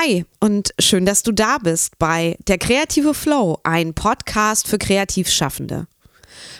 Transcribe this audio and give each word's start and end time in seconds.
Hi 0.00 0.24
und 0.38 0.74
schön, 0.78 1.06
dass 1.06 1.24
du 1.24 1.32
da 1.32 1.58
bist 1.58 1.98
bei 1.98 2.36
Der 2.46 2.58
Kreative 2.58 3.14
Flow, 3.14 3.58
ein 3.64 3.94
Podcast 3.94 4.68
für 4.68 4.78
Kreativschaffende. 4.78 5.88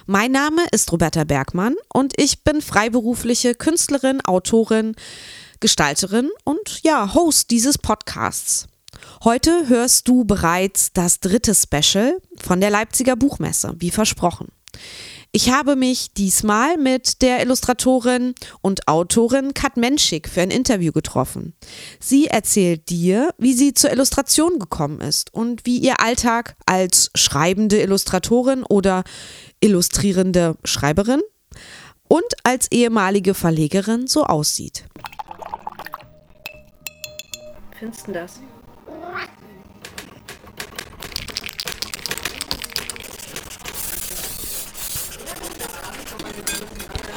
Mein 0.07 0.33
Name 0.33 0.63
ist 0.73 0.91
Roberta 0.91 1.23
Bergmann 1.23 1.77
und 1.93 2.15
ich 2.17 2.43
bin 2.43 2.61
freiberufliche 2.61 3.55
Künstlerin, 3.55 4.21
Autorin, 4.25 4.97
Gestalterin 5.61 6.31
und 6.43 6.83
ja, 6.83 7.15
Host 7.15 7.51
dieses 7.51 7.79
Podcasts. 7.79 8.67
Heute 9.23 9.69
hörst 9.69 10.09
du 10.09 10.25
bereits 10.25 10.93
das 10.93 11.21
dritte 11.21 11.55
Special 11.55 12.17
von 12.39 12.61
der 12.61 12.71
Leipziger 12.71 13.15
Buchmesse, 13.15 13.75
wie 13.79 13.91
versprochen. 13.91 14.49
Ich 15.31 15.51
habe 15.51 15.77
mich 15.77 16.15
diesmal 16.15 16.79
mit 16.79 17.21
der 17.21 17.43
Illustratorin 17.43 18.35
und 18.63 18.89
Autorin 18.89 19.53
Kat 19.53 19.77
Menschik 19.77 20.27
für 20.27 20.41
ein 20.41 20.51
Interview 20.51 20.91
getroffen. 20.91 21.53
Sie 22.01 22.29
erzählt 22.29 22.89
dir, 22.89 23.35
wie 23.37 23.53
sie 23.53 23.75
zur 23.75 23.93
Illustration 23.93 24.59
gekommen 24.59 25.03
ist 25.03 25.33
und 25.35 25.67
wie 25.67 25.79
ihr 25.79 26.01
Alltag 26.01 26.57
als 26.65 27.11
schreibende 27.15 27.79
Illustratorin 27.79 28.63
oder 28.63 29.05
illustrierende 29.61 30.57
Schreiberin 30.65 31.21
und 32.09 32.25
als 32.43 32.73
ehemalige 32.73 33.35
Verlegerin 33.35 34.07
so 34.07 34.25
aussieht. 34.25 34.85
Findest 37.79 38.09
du 38.09 38.13
das? 38.13 38.41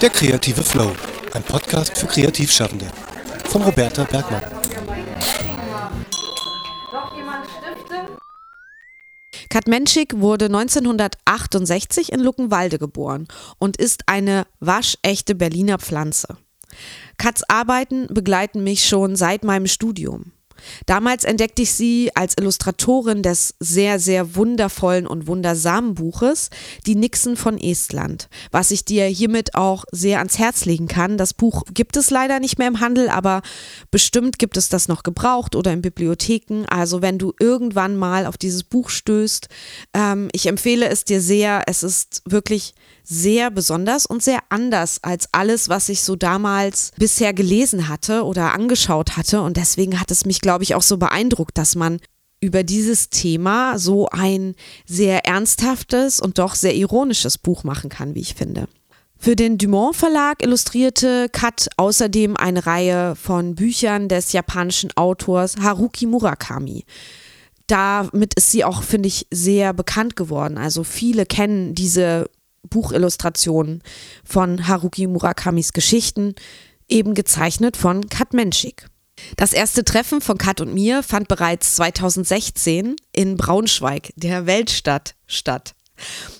Der 0.01 0.09
kreative 0.09 0.63
Flow, 0.63 0.91
ein 1.33 1.43
Podcast 1.43 1.95
für 1.95 2.07
Kreativschaffende 2.07 2.87
von 3.45 3.61
Roberta 3.61 4.03
Bergmann. 4.03 4.41
Kat 9.49 9.67
Menschik 9.67 10.19
wurde 10.19 10.45
1968 10.45 12.11
in 12.11 12.19
Luckenwalde 12.19 12.79
geboren 12.79 13.27
und 13.59 13.77
ist 13.77 14.01
eine 14.07 14.47
waschechte 14.59 15.35
Berliner 15.35 15.77
Pflanze. 15.77 16.35
Kats 17.17 17.43
Arbeiten 17.47 18.07
begleiten 18.07 18.63
mich 18.63 18.87
schon 18.87 19.15
seit 19.15 19.43
meinem 19.43 19.67
Studium. 19.67 20.31
Damals 20.85 21.23
entdeckte 21.23 21.61
ich 21.61 21.73
sie 21.73 22.11
als 22.15 22.35
Illustratorin 22.37 23.23
des 23.23 23.55
sehr, 23.59 23.99
sehr 23.99 24.35
wundervollen 24.35 25.07
und 25.07 25.27
wundersamen 25.27 25.95
Buches 25.95 26.49
Die 26.85 26.95
Nixen 26.95 27.37
von 27.37 27.57
Estland, 27.57 28.29
was 28.51 28.71
ich 28.71 28.85
dir 28.85 29.05
hiermit 29.05 29.55
auch 29.55 29.85
sehr 29.91 30.19
ans 30.19 30.37
Herz 30.37 30.65
legen 30.65 30.87
kann. 30.87 31.17
Das 31.17 31.33
Buch 31.33 31.63
gibt 31.73 31.97
es 31.97 32.09
leider 32.09 32.39
nicht 32.39 32.57
mehr 32.57 32.67
im 32.67 32.79
Handel, 32.79 33.09
aber 33.09 33.41
bestimmt 33.91 34.39
gibt 34.39 34.57
es 34.57 34.69
das 34.69 34.87
noch 34.87 35.03
gebraucht 35.03 35.55
oder 35.55 35.73
in 35.73 35.81
Bibliotheken. 35.81 36.65
Also 36.69 37.01
wenn 37.01 37.17
du 37.17 37.33
irgendwann 37.39 37.95
mal 37.95 38.25
auf 38.25 38.37
dieses 38.37 38.63
Buch 38.63 38.89
stößt, 38.89 39.47
ähm, 39.93 40.29
ich 40.31 40.47
empfehle 40.47 40.87
es 40.89 41.05
dir 41.05 41.21
sehr. 41.21 41.63
Es 41.67 41.83
ist 41.83 42.21
wirklich 42.25 42.73
sehr 43.11 43.51
besonders 43.51 44.05
und 44.05 44.23
sehr 44.23 44.39
anders 44.47 44.99
als 45.03 45.27
alles, 45.33 45.67
was 45.67 45.89
ich 45.89 46.01
so 46.01 46.15
damals 46.15 46.93
bisher 46.97 47.33
gelesen 47.33 47.89
hatte 47.89 48.23
oder 48.23 48.53
angeschaut 48.53 49.17
hatte. 49.17 49.41
Und 49.41 49.57
deswegen 49.57 49.99
hat 49.99 50.11
es 50.11 50.25
mich, 50.25 50.39
glaube 50.39 50.63
ich, 50.63 50.75
auch 50.75 50.81
so 50.81 50.95
beeindruckt, 50.95 51.57
dass 51.57 51.75
man 51.75 51.99
über 52.39 52.63
dieses 52.63 53.09
Thema 53.09 53.77
so 53.77 54.07
ein 54.09 54.55
sehr 54.85 55.25
ernsthaftes 55.25 56.21
und 56.21 56.39
doch 56.39 56.55
sehr 56.55 56.73
ironisches 56.73 57.37
Buch 57.37 57.65
machen 57.65 57.89
kann, 57.89 58.15
wie 58.15 58.21
ich 58.21 58.33
finde. 58.33 58.67
Für 59.17 59.35
den 59.35 59.57
Dumont 59.57 59.97
Verlag 59.97 60.41
illustrierte 60.41 61.27
Kat 61.29 61.67
außerdem 61.75 62.37
eine 62.37 62.65
Reihe 62.65 63.15
von 63.17 63.55
Büchern 63.55 64.07
des 64.07 64.31
japanischen 64.31 64.89
Autors 64.95 65.57
Haruki 65.57 66.05
Murakami. 66.05 66.85
Damit 67.67 68.33
ist 68.35 68.51
sie 68.51 68.63
auch, 68.63 68.83
finde 68.83 69.07
ich, 69.07 69.27
sehr 69.31 69.73
bekannt 69.73 70.15
geworden. 70.15 70.57
Also 70.57 70.83
viele 70.83 71.25
kennen 71.25 71.75
diese 71.75 72.29
Buchillustrationen 72.69 73.81
von 74.23 74.67
Haruki 74.67 75.07
Murakamis 75.07 75.73
Geschichten, 75.73 76.35
eben 76.87 77.13
gezeichnet 77.13 77.77
von 77.77 78.09
Kat 78.09 78.33
Menschik. 78.33 78.87
Das 79.37 79.53
erste 79.53 79.83
Treffen 79.83 80.21
von 80.21 80.37
Kat 80.37 80.61
und 80.61 80.73
mir 80.73 81.03
fand 81.03 81.27
bereits 81.27 81.75
2016 81.75 82.95
in 83.11 83.37
Braunschweig, 83.37 84.13
der 84.15 84.45
Weltstadt, 84.45 85.15
statt. 85.27 85.75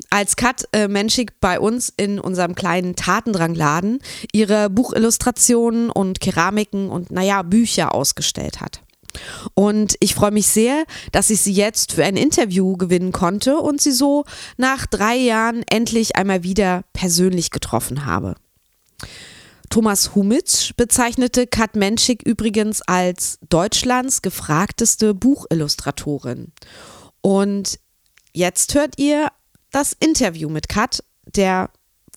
Als 0.10 0.36
Kat 0.36 0.66
äh, 0.72 0.88
Menschik 0.88 1.40
bei 1.40 1.60
uns 1.60 1.94
in 1.96 2.20
unserem 2.20 2.56
kleinen 2.56 2.96
Tatendrangladen 2.96 4.00
ihre 4.32 4.70
Buchillustrationen 4.70 5.90
und 5.92 6.20
Keramiken 6.20 6.90
und 6.90 7.12
naja, 7.12 7.44
Bücher 7.44 7.94
ausgestellt 7.94 8.60
hat. 8.60 8.82
Und 9.54 9.96
ich 10.00 10.16
freue 10.16 10.32
mich 10.32 10.48
sehr, 10.48 10.86
dass 11.12 11.30
ich 11.30 11.42
sie 11.42 11.54
jetzt 11.54 11.94
für 11.94 12.04
ein 12.04 12.18
Interview 12.18 12.78
gewinnen 12.78 13.12
konnte 13.12 13.58
und 13.58 13.82
sie 13.82 13.92
so 13.92 14.26
nach 14.58 14.86
drei 14.86 15.16
Jahren 15.16 15.64
endlich 15.70 16.16
einmal 16.16 16.44
wieder 16.44 16.84
persönlich 16.94 17.52
getroffen 17.52 18.06
habe. 18.06 18.36
Thomas 19.70 20.16
Humitsch 20.16 20.74
bezeichnete 20.76 21.48
Kat 21.48 21.78
Menschik 21.78 22.24
übrigens 22.24 22.82
als 22.82 23.40
Deutschlands 23.48 24.22
gefragteste 24.22 25.14
Buchillustratorin. 25.14 26.52
Und 27.22 27.80
jetzt 28.34 28.74
hört 28.76 29.00
ihr 29.00 29.30
das 29.72 29.96
Interview 29.98 30.50
mit 30.50 30.68
Kat, 30.68 31.04
der 31.26 31.70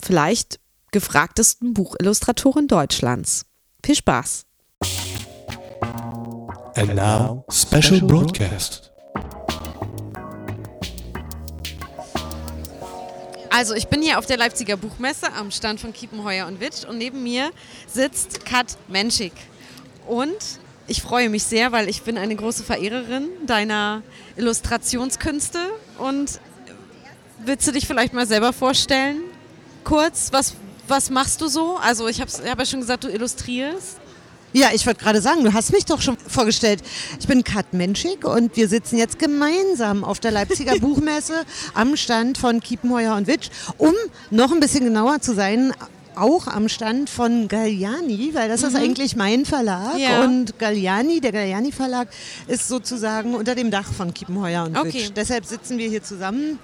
vielleicht 0.03 0.59
gefragtesten 0.91 1.75
Buchillustratorin 1.75 2.67
Deutschlands. 2.67 3.47
Viel 3.85 3.95
Spaß! 3.95 4.47
And 6.77 6.97
now, 6.97 7.45
special 7.53 8.01
broadcast. 8.01 8.91
Also 13.49 13.75
ich 13.75 13.87
bin 13.87 14.03
hier 14.03 14.19
auf 14.19 14.27
der 14.27 14.37
Leipziger 14.37 14.77
Buchmesse 14.77 15.33
am 15.35 15.53
Stand 15.53 15.79
von 15.79 15.93
Kiepenheuer 15.93 16.49
und 16.49 16.59
Witsch 16.59 16.85
und 16.85 16.99
neben 16.99 17.23
mir 17.23 17.53
sitzt 17.87 18.45
Kat 18.45 18.77
Menschik. 18.89 19.33
Und 20.09 20.37
ich 20.89 21.01
freue 21.01 21.29
mich 21.29 21.45
sehr, 21.45 21.71
weil 21.71 21.89
ich 21.89 22.03
bin 22.03 22.19
eine 22.19 22.35
große 22.35 22.65
Verehrerin 22.65 23.29
deiner 23.47 24.03
Illustrationskünste 24.35 25.61
und 25.99 26.41
willst 27.45 27.69
du 27.69 27.71
dich 27.71 27.87
vielleicht 27.87 28.15
mal 28.15 28.27
selber 28.27 28.53
vorstellen? 28.53 29.21
Kurz, 29.85 30.33
was, 30.33 30.55
was 30.89 31.09
machst 31.09 31.41
du 31.41 31.47
so? 31.47 31.77
Also 31.77 32.09
ich 32.09 32.21
habe 32.21 32.33
hab 32.51 32.59
ja 32.59 32.67
schon 32.67 32.81
gesagt, 32.81 33.05
du 33.05 33.09
illustrierst. 33.09 34.01
Ja, 34.57 34.69
ich 34.73 34.87
wollte 34.87 35.03
gerade 35.03 35.21
sagen, 35.21 35.43
du 35.43 35.53
hast 35.53 35.73
mich 35.73 35.85
doch 35.85 36.01
schon 36.01 36.17
vorgestellt. 36.29 36.81
Ich 37.19 37.27
bin 37.27 37.43
Kat 37.43 37.73
Menschik 37.73 38.25
und 38.25 38.57
wir 38.57 38.69
sitzen 38.69 38.97
jetzt 38.97 39.19
gemeinsam 39.19 40.05
auf 40.05 40.21
der 40.21 40.31
Leipziger 40.31 40.77
Buchmesse 40.81 41.45
am 41.75 41.97
Stand 41.97 42.39
von 42.39 42.61
Kiepenheuer 42.61 43.17
und 43.17 43.27
Witsch, 43.27 43.49
um 43.79 43.93
noch 44.31 44.53
ein 44.53 44.61
bisschen 44.61 44.85
genauer 44.85 45.21
zu 45.21 45.35
sein, 45.35 45.73
auch 46.17 46.47
am 46.47 46.69
Stand 46.69 47.11
von 47.11 47.49
Galliani, 47.49 48.31
weil 48.35 48.49
das 48.49 48.63
mhm. 48.63 48.69
ist 48.69 48.77
eigentlich 48.77 49.17
mein 49.17 49.45
Verlag. 49.45 49.99
Ja. 49.99 50.25
Und 50.25 50.59
Galliani, 50.59 51.21
der 51.21 51.33
Galliani 51.33 51.73
Verlag, 51.73 52.09
ist 52.47 52.69
sozusagen 52.69 53.35
unter 53.35 53.55
dem 53.55 53.71
Dach 53.71 53.93
von 53.93 54.15
Kiepenheuer 54.15 54.65
und 54.65 54.77
okay. 54.77 54.95
Witsch. 54.95 55.13
Deshalb 55.15 55.45
sitzen 55.47 55.79
wir 55.79 55.89
hier 55.89 56.03
zusammen 56.03 56.59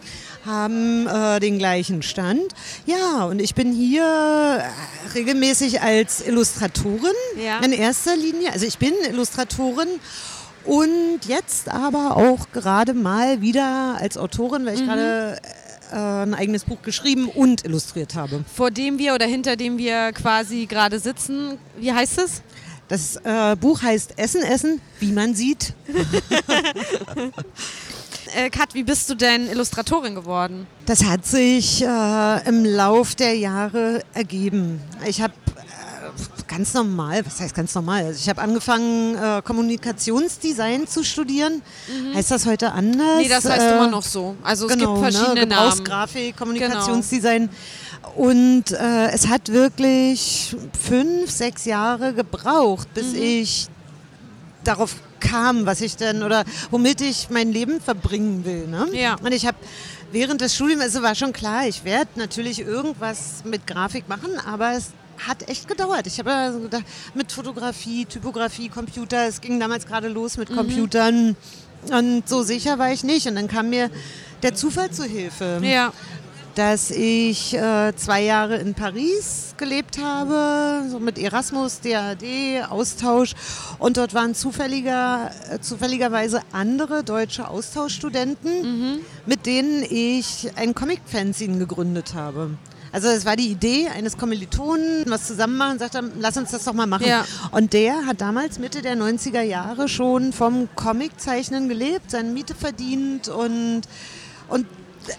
haben 0.46 1.06
äh, 1.06 1.40
den 1.40 1.58
gleichen 1.58 2.02
Stand. 2.02 2.54
Ja, 2.86 3.24
und 3.24 3.40
ich 3.40 3.54
bin 3.54 3.72
hier 3.72 4.02
äh, 4.02 5.08
regelmäßig 5.14 5.82
als 5.82 6.26
Illustratorin 6.26 7.12
ja. 7.36 7.58
in 7.60 7.72
erster 7.72 8.16
Linie. 8.16 8.52
Also 8.52 8.66
ich 8.66 8.78
bin 8.78 8.94
Illustratorin 9.08 9.88
und 10.64 11.20
jetzt 11.26 11.68
aber 11.68 12.16
auch 12.16 12.50
gerade 12.52 12.94
mal 12.94 13.40
wieder 13.40 13.96
als 13.98 14.16
Autorin, 14.16 14.66
weil 14.66 14.74
ich 14.74 14.82
mhm. 14.82 14.86
gerade 14.86 15.40
äh, 15.90 15.96
ein 15.96 16.34
eigenes 16.34 16.64
Buch 16.64 16.82
geschrieben 16.82 17.28
und 17.28 17.64
illustriert 17.64 18.14
habe. 18.14 18.44
Vor 18.54 18.70
dem 18.70 18.98
wir 18.98 19.14
oder 19.14 19.26
hinter 19.26 19.56
dem 19.56 19.78
wir 19.78 20.12
quasi 20.12 20.66
gerade 20.66 20.98
sitzen, 20.98 21.58
wie 21.78 21.92
heißt 21.92 22.18
es? 22.18 22.42
Das 22.88 23.16
äh, 23.22 23.56
Buch 23.56 23.82
heißt 23.82 24.18
Essen, 24.18 24.42
Essen, 24.42 24.80
wie 24.98 25.12
man 25.12 25.34
sieht. 25.34 25.74
äh, 28.34 28.50
Kat, 28.50 28.74
wie 28.74 28.82
bist 28.82 29.08
du 29.08 29.14
denn 29.14 29.48
Illustratorin 29.48 30.16
geworden? 30.16 30.66
Das 30.86 31.04
hat 31.04 31.24
sich 31.24 31.84
äh, 31.84 32.48
im 32.48 32.64
Lauf 32.64 33.14
der 33.14 33.36
Jahre 33.36 34.02
ergeben. 34.12 34.80
Ich 35.06 35.22
habe 35.22 35.34
ganz 36.50 36.74
normal, 36.74 37.24
was 37.24 37.40
heißt 37.40 37.54
ganz 37.54 37.74
normal? 37.74 38.06
Also 38.06 38.18
ich 38.18 38.28
habe 38.28 38.42
angefangen, 38.42 39.14
äh, 39.14 39.40
Kommunikationsdesign 39.42 40.88
zu 40.88 41.04
studieren. 41.04 41.62
Mhm. 41.88 42.14
Heißt 42.14 42.30
das 42.30 42.44
heute 42.44 42.72
anders? 42.72 43.18
Nee, 43.18 43.28
das 43.28 43.44
heißt 43.44 43.62
äh, 43.62 43.76
immer 43.76 43.88
noch 43.88 44.02
so. 44.02 44.36
Also 44.42 44.66
es 44.66 44.72
genau, 44.72 44.94
gibt 44.94 45.04
ne, 45.04 45.12
verschiedene 45.12 45.46
ne? 45.46 45.54
Gebrauchsgrafik, 45.54 46.36
Kommunikationsdesign. 46.36 47.48
Genau. 47.48 48.12
Und 48.16 48.72
äh, 48.72 49.10
es 49.12 49.28
hat 49.28 49.50
wirklich 49.52 50.56
fünf, 50.78 51.30
sechs 51.30 51.66
Jahre 51.66 52.14
gebraucht, 52.14 52.92
bis 52.94 53.12
mhm. 53.12 53.22
ich 53.22 53.68
darauf 54.64 54.96
kam, 55.20 55.66
was 55.66 55.80
ich 55.80 55.96
denn 55.96 56.22
oder 56.22 56.44
womit 56.70 57.00
ich 57.00 57.30
mein 57.30 57.52
Leben 57.52 57.80
verbringen 57.80 58.44
will. 58.44 58.66
Ne? 58.66 58.88
Ja. 58.92 59.16
Und 59.22 59.32
ich 59.32 59.46
habe 59.46 59.56
während 60.10 60.40
des 60.40 60.54
Studiums, 60.54 60.82
also 60.82 61.02
war 61.02 61.14
schon 61.14 61.32
klar, 61.32 61.68
ich 61.68 61.84
werde 61.84 62.10
natürlich 62.16 62.60
irgendwas 62.60 63.44
mit 63.44 63.66
Grafik 63.66 64.08
machen, 64.08 64.30
aber 64.44 64.72
es 64.72 64.88
hat 65.26 65.48
echt 65.48 65.68
gedauert. 65.68 66.06
Ich 66.06 66.18
habe 66.18 66.32
also 66.32 66.60
gedacht, 66.60 66.84
mit 67.14 67.30
Fotografie, 67.32 68.04
Typografie, 68.06 68.68
Computer, 68.68 69.26
es 69.26 69.40
ging 69.40 69.58
damals 69.60 69.86
gerade 69.86 70.08
los 70.08 70.36
mit 70.36 70.48
Computern. 70.54 71.36
Und 71.90 72.28
so 72.28 72.42
sicher 72.42 72.78
war 72.78 72.92
ich 72.92 73.04
nicht. 73.04 73.26
Und 73.26 73.36
dann 73.36 73.48
kam 73.48 73.70
mir 73.70 73.90
der 74.42 74.54
Zufall 74.54 74.90
zu 74.90 75.04
Hilfe 75.04 75.60
Ja. 75.62 75.92
dass 76.54 76.90
ich 76.90 77.54
äh, 77.54 77.94
zwei 77.96 78.22
Jahre 78.22 78.56
in 78.56 78.74
Paris 78.74 79.54
gelebt 79.56 79.98
habe, 80.02 80.88
so 80.90 80.98
mit 80.98 81.18
Erasmus, 81.18 81.80
DAD, 81.80 82.24
Austausch. 82.68 83.32
Und 83.78 83.96
dort 83.96 84.14
waren 84.14 84.34
zufälliger, 84.34 85.30
äh, 85.50 85.60
zufälligerweise 85.60 86.40
andere 86.52 87.04
deutsche 87.04 87.48
Austauschstudenten, 87.48 89.00
mit 89.26 89.46
denen 89.46 89.84
ich 89.88 90.50
ein 90.56 90.74
Comic-Fanzine 90.74 91.58
gegründet 91.58 92.14
habe. 92.14 92.50
Also 92.92 93.08
es 93.08 93.24
war 93.24 93.36
die 93.36 93.48
Idee 93.48 93.88
eines 93.88 94.18
Kommilitonen, 94.18 95.04
was 95.08 95.26
zusammen 95.26 95.56
machen, 95.56 95.78
sagt 95.78 95.94
er, 95.94 96.02
lass 96.18 96.36
uns 96.36 96.50
das 96.50 96.64
doch 96.64 96.72
mal 96.72 96.86
machen. 96.86 97.06
Ja. 97.06 97.24
Und 97.52 97.72
der 97.72 98.06
hat 98.06 98.20
damals 98.20 98.58
Mitte 98.58 98.82
der 98.82 98.96
90er 98.96 99.42
Jahre 99.42 99.88
schon 99.88 100.32
vom 100.32 100.68
Comiczeichnen 100.74 101.68
gelebt, 101.68 102.10
seine 102.10 102.30
Miete 102.30 102.54
verdient 102.54 103.28
und, 103.28 103.82
und 104.48 104.66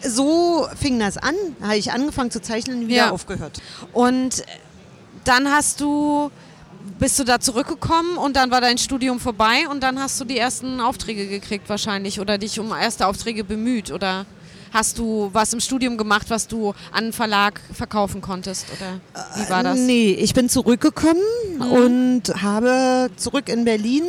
so 0.07 0.67
fing 0.79 0.99
das 0.99 1.17
an, 1.17 1.33
habe 1.61 1.77
ich 1.77 1.91
angefangen 1.91 2.29
zu 2.31 2.41
zeichnen 2.41 2.81
und 2.81 2.87
wieder 2.87 2.97
Ja. 3.07 3.11
aufgehört. 3.11 3.61
Und 3.93 4.43
dann 5.23 5.49
hast 5.49 5.79
du, 5.81 6.29
bist 6.99 7.17
du 7.19 7.23
da 7.23 7.39
zurückgekommen 7.39 8.17
und 8.17 8.35
dann 8.35 8.51
war 8.51 8.59
dein 8.61 8.77
Studium 8.77 9.19
vorbei 9.19 9.67
und 9.69 9.81
dann 9.81 9.99
hast 9.99 10.19
du 10.19 10.25
die 10.25 10.37
ersten 10.37 10.79
Aufträge 10.81 11.27
gekriegt 11.27 11.69
wahrscheinlich 11.69 12.19
oder 12.19 12.37
dich 12.37 12.59
um 12.59 12.71
erste 12.71 13.07
Aufträge 13.07 13.43
bemüht 13.43 13.91
oder 13.91 14.25
hast 14.71 14.97
du 14.97 15.29
was 15.33 15.53
im 15.53 15.59
Studium 15.59 15.97
gemacht, 15.97 16.29
was 16.29 16.47
du 16.47 16.69
an 16.91 17.03
einen 17.03 17.13
Verlag 17.13 17.59
verkaufen 17.73 18.21
konntest 18.21 18.65
oder 18.77 18.99
wie 19.35 19.49
war 19.49 19.63
das? 19.63 19.79
Mhm. 19.79 19.85
Nee, 19.85 20.11
ich 20.11 20.33
bin 20.33 20.49
zurückgekommen 20.49 21.21
und 21.59 22.23
habe 22.41 23.09
zurück 23.15 23.49
in 23.49 23.65
Berlin 23.65 24.03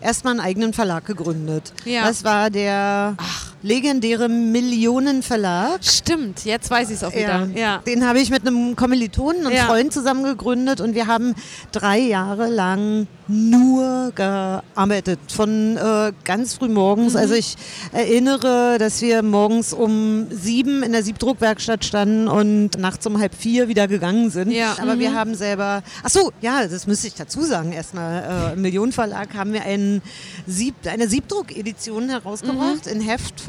erstmal 0.00 0.32
einen 0.32 0.40
eigenen 0.40 0.72
Verlag 0.72 1.06
gegründet. 1.06 1.72
Ja. 1.84 2.06
Das 2.06 2.24
war 2.24 2.50
der 2.50 3.16
legendäre 3.64 4.28
Millionenverlag. 4.28 5.82
Stimmt, 5.82 6.44
jetzt 6.44 6.70
weiß 6.70 6.90
ich 6.90 6.96
es 6.96 7.04
auch 7.04 7.14
wieder. 7.14 7.48
Ja. 7.54 7.78
Den 7.78 8.06
habe 8.06 8.20
ich 8.20 8.28
mit 8.30 8.46
einem 8.46 8.76
Kommilitonen 8.76 9.46
und 9.46 9.52
Ja. 9.54 9.64
Freund 9.64 9.92
zusammen 9.92 10.22
gegründet 10.22 10.80
und 10.82 10.94
wir 10.94 11.06
haben 11.06 11.34
drei 11.72 11.98
Jahre 11.98 12.48
lang 12.48 13.06
nur 13.26 14.12
gearbeitet. 14.14 15.18
Von 15.34 15.78
äh, 15.78 16.12
ganz 16.24 16.54
früh 16.54 16.68
morgens. 16.68 17.14
Mhm. 17.14 17.18
Also 17.20 17.34
ich 17.34 17.56
erinnere, 17.92 18.76
dass 18.78 19.00
wir 19.00 19.22
morgens 19.22 19.72
um 19.72 20.26
sieben 20.30 20.82
in 20.82 20.92
der 20.92 21.02
Siebdruckwerkstatt 21.02 21.86
standen 21.86 22.28
und 22.28 22.76
nachts 22.78 23.06
um 23.06 23.18
halb 23.18 23.34
vier 23.34 23.66
wieder 23.68 23.88
gegangen 23.88 24.28
sind. 24.28 24.50
Ja. 24.50 24.76
Aber 24.78 24.96
Mhm. 24.96 24.98
wir 25.00 25.14
haben 25.14 25.34
selber, 25.34 25.82
ach 26.02 26.10
so, 26.10 26.32
ja, 26.42 26.66
das 26.68 26.86
müsste 26.86 27.06
ich 27.06 27.14
dazu 27.14 27.40
sagen. 27.42 27.72
Erstmal 27.72 28.50
äh, 28.50 28.52
im 28.54 28.60
Millionenverlag 28.60 29.32
haben 29.34 29.54
wir 29.54 29.62
einen 29.62 30.02
Sieb, 30.46 30.74
eine 30.86 31.08
Siebdruck-Edition 31.08 32.10
herausgebracht 32.10 32.86
in 32.86 33.00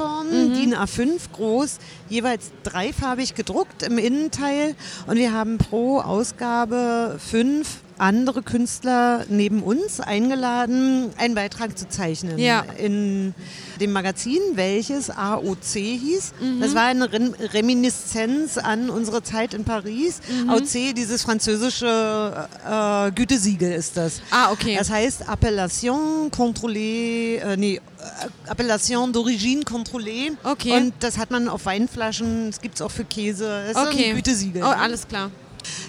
Heftform, 0.06 0.54
DIN 0.54 0.75
A5 0.75 1.31
groß, 1.34 1.80
jeweils 2.10 2.52
dreifarbig 2.63 3.34
gedruckt 3.36 3.84
im 3.84 3.98
Innenteil. 3.98 4.75
Und 5.07 5.18
wir 5.18 5.34
haben 5.34 5.57
pro 5.57 6.00
Ausgabe 6.00 7.18
fünf 7.19 7.80
andere 7.97 8.42
Künstler 8.44 9.25
neben 9.30 9.63
uns 9.63 10.00
eingeladen, 10.00 11.12
einen 11.18 11.36
Beitrag 11.36 11.77
zu 11.77 11.88
zeichnen 11.88 12.38
Ja. 12.38 12.65
in 12.77 13.33
dem 13.80 13.92
Magazin, 13.92 14.39
welches 14.56 15.09
AOC 15.09 15.74
hieß. 15.74 16.33
Mhm. 16.42 16.62
Das 16.62 16.75
war 16.75 16.83
eine 16.83 17.12
Rem 17.12 17.33
Reminiszenz 17.53 18.57
an 18.57 18.89
unsere 18.89 19.24
Zeit 19.24 19.53
in 19.53 19.63
Paris. 19.63 20.19
Mhm. 20.44 20.50
AOC, 20.50 20.94
dieses 20.95 21.24
französische 21.24 22.47
äh, 22.68 23.12
Gütesiegel 23.12 23.71
ist 23.71 23.97
das. 23.97 24.21
Ah, 24.31 24.51
okay. 24.51 24.75
Das 24.77 24.89
heißt 24.89 25.27
Appellation 25.30 26.30
contrôlée, 26.31 27.38
äh, 27.38 27.57
nee, 27.57 27.75
äh, 27.75 28.50
Appellation 28.50 29.13
d'origine 29.13 29.63
contrôlée. 29.63 30.31
Okay. 30.44 30.71
Und 30.77 30.94
das 31.00 31.18
hat 31.18 31.31
man 31.31 31.47
auf 31.47 31.65
Weinflaschen, 31.65 32.51
das 32.51 32.62
gibt 32.62 32.75
es 32.75 32.81
auch 32.81 32.92
für 32.92 33.06
Käse. 33.06 33.63
Ist 33.69 33.77
Okay. 33.77 34.09
ein 34.12 34.15
Gütesiegel. 34.15 34.63
Oh, 34.63 34.68
ne? 34.68 34.77
alles 34.77 35.07
klar. 35.07 35.31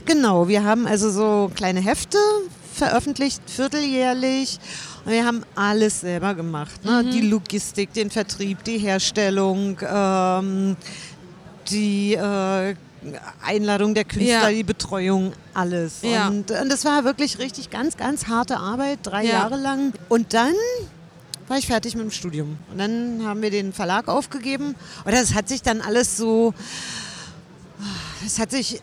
Genau, 0.05 0.49
wir 0.49 0.65
haben 0.65 0.87
also 0.87 1.11
so 1.11 1.51
kleine 1.55 1.81
Hefte 1.81 2.19
veröffentlicht, 2.75 3.43
vierteljährlich. 3.47 4.59
Und 5.05 5.13
wir 5.13 5.25
haben 5.25 5.43
alles 5.55 6.01
selber 6.01 6.35
gemacht. 6.35 6.85
Ne? 6.85 7.03
Mhm. 7.05 7.11
Die 7.11 7.21
Logistik, 7.23 7.93
den 7.93 8.11
Vertrieb, 8.11 8.65
die 8.65 8.79
Herstellung, 8.79 9.79
ähm, 9.89 10.77
die 11.71 12.15
äh, 12.15 12.75
Einladung 13.45 13.95
der 13.95 14.05
Künstler, 14.05 14.49
Ja. 14.49 14.51
die 14.51 14.65
Betreuung, 14.65 15.33
alles. 15.55 15.99
Ja. 16.03 16.29
Und, 16.29 16.51
und 16.51 16.69
das 16.71 16.85
war 16.85 17.05
wirklich 17.05 17.39
richtig 17.39 17.71
ganz, 17.71 17.97
ganz 17.97 18.27
harte 18.27 18.57
Arbeit, 18.59 18.99
drei 19.05 19.25
Ja. 19.25 19.33
Jahre 19.33 19.57
lang. 19.57 19.93
Und 20.09 20.35
dann 20.35 20.55
war 21.49 21.57
ich 21.59 21.67
fertig 21.69 21.95
mit 21.95 22.03
dem 22.03 22.11
Studium. 22.11 22.59
Und 22.73 22.79
dann 22.79 23.23
haben 23.25 23.41
wir 23.43 23.51
den 23.51 23.73
Verlag 23.73 24.09
aufgegeben. 24.09 24.75
Und 25.05 25.15
das 25.15 25.35
hat 25.35 25.49
sich 25.49 25.63
dann 25.63 25.81
alles 25.81 26.17
so 26.17 26.53
es 28.27 28.39
hat 28.39 28.51
sich 28.51 28.81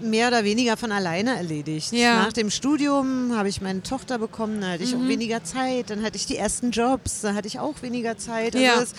mehr 0.00 0.28
oder 0.28 0.44
weniger 0.44 0.76
von 0.76 0.90
alleine 0.92 1.36
erledigt. 1.36 1.92
Ja. 1.92 2.16
Nach 2.24 2.32
dem 2.32 2.50
Studium 2.50 3.36
habe 3.36 3.48
ich 3.48 3.60
meine 3.60 3.82
Tochter 3.82 4.18
bekommen, 4.18 4.60
da 4.60 4.68
hatte 4.70 4.82
Mhm. 4.82 4.88
ich 4.88 4.96
auch 4.96 5.08
weniger 5.08 5.44
Zeit, 5.44 5.90
dann 5.90 6.02
hatte 6.02 6.16
ich 6.16 6.26
die 6.26 6.36
ersten 6.36 6.70
Jobs, 6.72 7.20
da 7.20 7.34
hatte 7.34 7.46
ich 7.48 7.58
auch 7.60 7.80
weniger 7.82 8.18
Zeit. 8.18 8.54
Also 8.54 8.64
Ja. 8.66 8.74
es 8.82 8.92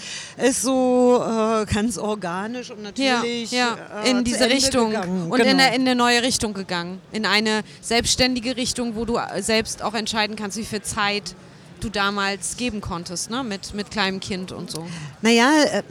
ist 0.50 0.62
so 0.62 1.22
äh, 1.24 1.66
ganz 1.66 1.98
organisch 1.98 2.72
und 2.72 2.82
natürlich 2.84 3.52
ja, 3.52 3.78
ja. 3.94 4.02
Äh, 4.04 4.10
in 4.12 4.18
zu 4.20 4.24
diese 4.24 4.50
Richtung 4.50 4.92
gegangen. 4.92 5.32
und 5.32 5.40
in, 5.40 5.46
Genau. 5.48 5.64
eine, 5.64 5.76
in 5.76 5.82
eine 5.82 5.96
neue 5.96 6.24
Richtung 6.24 6.54
gegangen. 6.54 7.02
In 7.12 7.26
eine 7.26 7.62
selbstständige 7.82 8.56
Richtung, 8.58 8.96
wo 8.96 9.06
du 9.06 9.18
äh, 9.18 9.42
selbst 9.44 9.82
auch 9.84 9.94
entscheiden 9.94 10.36
kannst, 10.36 10.58
wie 10.58 10.66
viel 10.66 10.82
Zeit 10.82 11.36
du 11.82 11.90
damals 11.90 12.58
geben 12.58 12.80
konntest, 12.80 13.32
ne? 13.32 13.44
mit, 13.44 13.74
mit 13.74 13.90
kleinem 13.90 14.20
Kind 14.20 14.52
und 14.52 14.70
so. 14.70 14.86
Naja, 15.24 15.50
äh, 15.64 15.82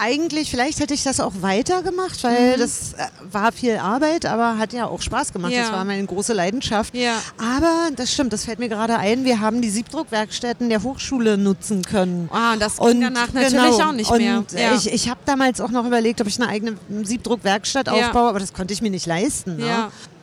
eigentlich, 0.00 0.50
vielleicht 0.50 0.80
hätte 0.80 0.94
ich 0.94 1.02
das 1.02 1.20
auch 1.20 1.32
weitergemacht, 1.40 2.22
Mhm. 2.22 2.28
weil 2.28 2.56
das 2.58 2.94
äh, 2.94 3.06
war 3.30 3.52
viel 3.52 3.76
Arbeit, 3.76 4.26
aber 4.26 4.58
hat 4.58 4.72
ja 4.72 4.86
auch 4.86 5.00
Spaß 5.02 5.32
gemacht. 5.32 5.52
Ja. 5.52 5.62
Das 5.62 5.72
war 5.72 5.84
meine 5.84 6.04
große 6.06 6.32
Leidenschaft. 6.32 6.94
Ja. 6.94 7.14
Aber 7.38 7.90
das 7.96 8.12
stimmt, 8.12 8.32
das 8.32 8.44
fällt 8.44 8.58
mir 8.58 8.68
gerade 8.68 8.96
ein, 8.98 9.24
wir 9.24 9.40
haben 9.40 9.62
die 9.62 9.70
Siebdruckwerkstätten 9.70 10.68
der 10.68 10.82
Hochschule 10.82 11.38
nutzen 11.38 11.82
können. 11.82 12.28
Ah, 12.32 12.52
und 12.54 12.60
das 12.60 12.78
ging 12.78 13.00
danach 13.00 13.32
natürlich 13.32 13.82
auch 13.82 13.92
nicht 13.92 14.10
und 14.10 14.18
mehr. 14.18 14.44
Ja. 14.54 14.74
Ich, 14.74 14.92
ich 14.92 15.08
habe 15.08 15.20
damals 15.26 15.60
auch 15.60 15.70
noch 15.70 15.86
überlegt, 15.86 16.20
ob 16.20 16.26
ich 16.26 16.40
eine 16.40 16.48
eigene 16.50 16.76
Siebdruckwerkstatt 17.02 17.88
aufbaue, 17.88 18.28
aber 18.28 18.38
das 18.40 18.52
konnte 18.52 18.74
ich 18.74 18.82
mir 18.82 18.90
nicht 18.90 19.06
leisten. 19.06 19.56
Ne? 19.56 19.66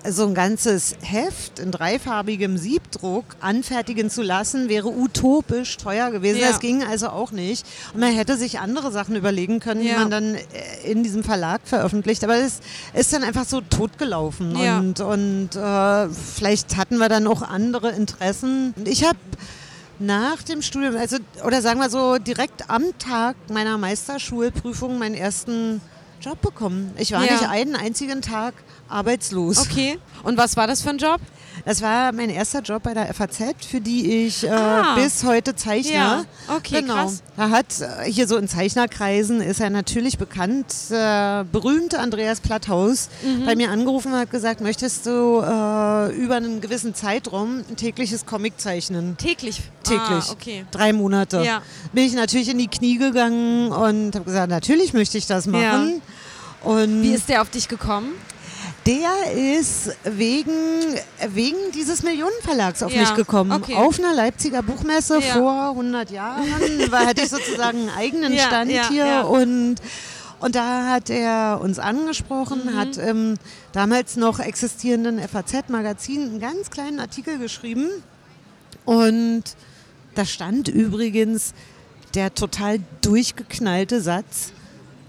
So 0.09 0.25
ein 0.25 0.33
ganzes 0.33 0.95
Heft 1.01 1.59
in 1.59 1.69
dreifarbigem 1.71 2.57
Siebdruck 2.57 3.25
anfertigen 3.39 4.09
zu 4.09 4.23
lassen, 4.23 4.67
wäre 4.67 4.87
utopisch 4.87 5.77
teuer 5.77 6.09
gewesen. 6.09 6.39
Ja. 6.39 6.47
Das 6.47 6.59
ging 6.59 6.83
also 6.83 7.09
auch 7.09 7.31
nicht. 7.31 7.65
Und 7.93 7.99
man 7.99 8.11
hätte 8.11 8.35
sich 8.35 8.59
andere 8.59 8.91
Sachen 8.91 9.15
überlegen 9.15 9.59
können, 9.59 9.81
die 9.81 9.89
Ja. 9.89 9.99
man 9.99 10.09
dann 10.09 10.35
äh, 10.35 10.41
in 10.91 11.03
diesem 11.03 11.23
Verlag 11.23 11.61
veröffentlicht. 11.65 12.23
Aber 12.23 12.35
es 12.35 12.61
ist 12.93 13.13
dann 13.13 13.23
einfach 13.23 13.45
so 13.45 13.61
totgelaufen. 13.61 14.57
Ja. 14.57 14.79
Und, 14.79 14.99
und 15.01 15.49
äh, 15.55 16.09
vielleicht 16.09 16.77
hatten 16.77 16.97
wir 16.97 17.07
dann 17.09 17.27
auch 17.27 17.43
andere 17.43 17.91
Interessen. 17.91 18.73
Und 18.75 18.87
ich 18.87 19.03
habe 19.03 19.19
nach 19.99 20.41
dem 20.41 20.63
Studium, 20.63 20.97
also 20.97 21.17
oder 21.45 21.61
sagen 21.61 21.79
wir 21.79 21.91
so, 21.91 22.17
direkt 22.17 22.71
am 22.71 22.85
Tag 22.97 23.35
meiner 23.51 23.77
Meisterschulprüfung 23.77 24.97
meinen 24.97 25.13
ersten 25.13 25.79
Job 26.21 26.41
bekommen. 26.41 26.93
Ich 26.97 27.11
war 27.11 27.23
Ja. 27.25 27.31
nicht 27.33 27.49
einen 27.49 27.75
einzigen 27.75 28.21
Tag 28.21 28.53
arbeitslos. 28.87 29.59
Okay. 29.59 29.99
Und 30.23 30.37
was 30.37 30.55
war 30.57 30.67
das 30.67 30.81
für 30.81 30.89
ein 30.89 30.97
Job? 30.97 31.19
Das 31.65 31.81
war 31.81 32.11
mein 32.11 32.29
erster 32.29 32.61
Job 32.61 32.83
bei 32.83 32.93
der 32.93 33.13
FAZ, 33.13 33.41
für 33.69 33.81
die 33.81 34.25
ich 34.25 34.43
äh, 34.43 34.49
Ah. 34.49 34.95
bis 34.95 35.23
heute 35.23 35.55
zeichne. 35.55 35.93
Ja, 35.93 36.25
okay, 36.47 36.81
genau. 36.81 36.95
krass. 36.95 37.21
Da 37.37 37.49
hat 37.49 37.65
äh, 37.81 38.09
hier 38.11 38.27
so 38.27 38.37
in 38.37 38.47
Zeichnerkreisen 38.47 39.41
ist 39.41 39.59
er 39.61 39.69
natürlich 39.69 40.17
bekannt, 40.17 40.65
äh, 40.89 41.43
berühmte 41.51 41.99
Andreas 41.99 42.39
Platthaus 42.41 43.09
Mhm. 43.23 43.45
bei 43.45 43.55
mir 43.55 43.69
angerufen 43.71 44.11
und 44.13 44.19
hat 44.19 44.31
gesagt, 44.31 44.61
möchtest 44.61 45.05
du 45.05 45.39
äh, 45.41 46.15
über 46.15 46.35
einen 46.35 46.61
gewissen 46.61 46.95
Zeitraum 46.95 47.63
ein 47.69 47.75
tägliches 47.75 48.25
Comic 48.25 48.59
zeichnen? 48.59 49.15
Täglich. 49.17 49.61
Täglich. 49.83 50.01
Ah, 50.29 50.31
okay. 50.31 50.65
Drei 50.71 50.93
Monate. 50.93 51.43
Ja. 51.43 51.61
Bin 51.93 52.05
ich 52.05 52.13
natürlich 52.13 52.49
in 52.49 52.57
die 52.57 52.67
Knie 52.67 52.97
gegangen 52.97 53.71
und 53.71 54.15
habe 54.15 54.25
gesagt, 54.25 54.49
natürlich 54.49 54.93
möchte 54.93 55.17
ich 55.17 55.27
das 55.27 55.47
machen. 55.47 56.01
Und 56.63 57.01
Wie 57.01 57.13
ist 57.13 57.27
der 57.29 57.41
auf 57.41 57.49
dich 57.49 57.67
gekommen? 57.67 58.09
Der 58.85 59.11
ist 59.59 59.91
wegen, 60.03 60.51
wegen 61.29 61.57
dieses 61.75 62.01
Millionenverlags 62.03 62.81
auf 62.81 62.91
Ja, 62.91 63.01
mich 63.01 63.13
gekommen. 63.13 63.51
okay. 63.51 63.75
Auf 63.75 63.99
einer 63.99 64.13
Leipziger 64.13 64.63
Buchmesse 64.63 65.19
Ja. 65.19 65.33
vor 65.33 65.69
100 65.69 66.09
Jahren 66.11 66.43
war, 66.91 67.05
hatte 67.05 67.21
ich 67.21 67.29
sozusagen 67.29 67.77
einen 67.79 67.89
eigenen 67.89 68.37
Stand 68.37 68.71
ja, 68.71 68.89
hier 68.89 69.27
und 69.29 69.75
und 70.39 70.55
da 70.55 70.87
hat 70.87 71.11
er 71.11 71.59
uns 71.61 71.77
angesprochen, 71.77 72.61
Mhm. 72.65 72.75
hat 72.75 72.97
im 72.97 73.35
damals 73.73 74.15
noch 74.15 74.39
existierenden 74.39 75.19
FAZ-Magazin 75.19 76.23
einen 76.23 76.39
ganz 76.39 76.71
kleinen 76.71 76.99
Artikel 76.99 77.37
geschrieben. 77.37 77.87
Und 78.85 79.43
da 80.15 80.25
stand 80.25 80.67
übrigens 80.67 81.53
der 82.15 82.33
total 82.33 82.79
durchgeknallte 83.01 84.01
Satz, 84.01 84.51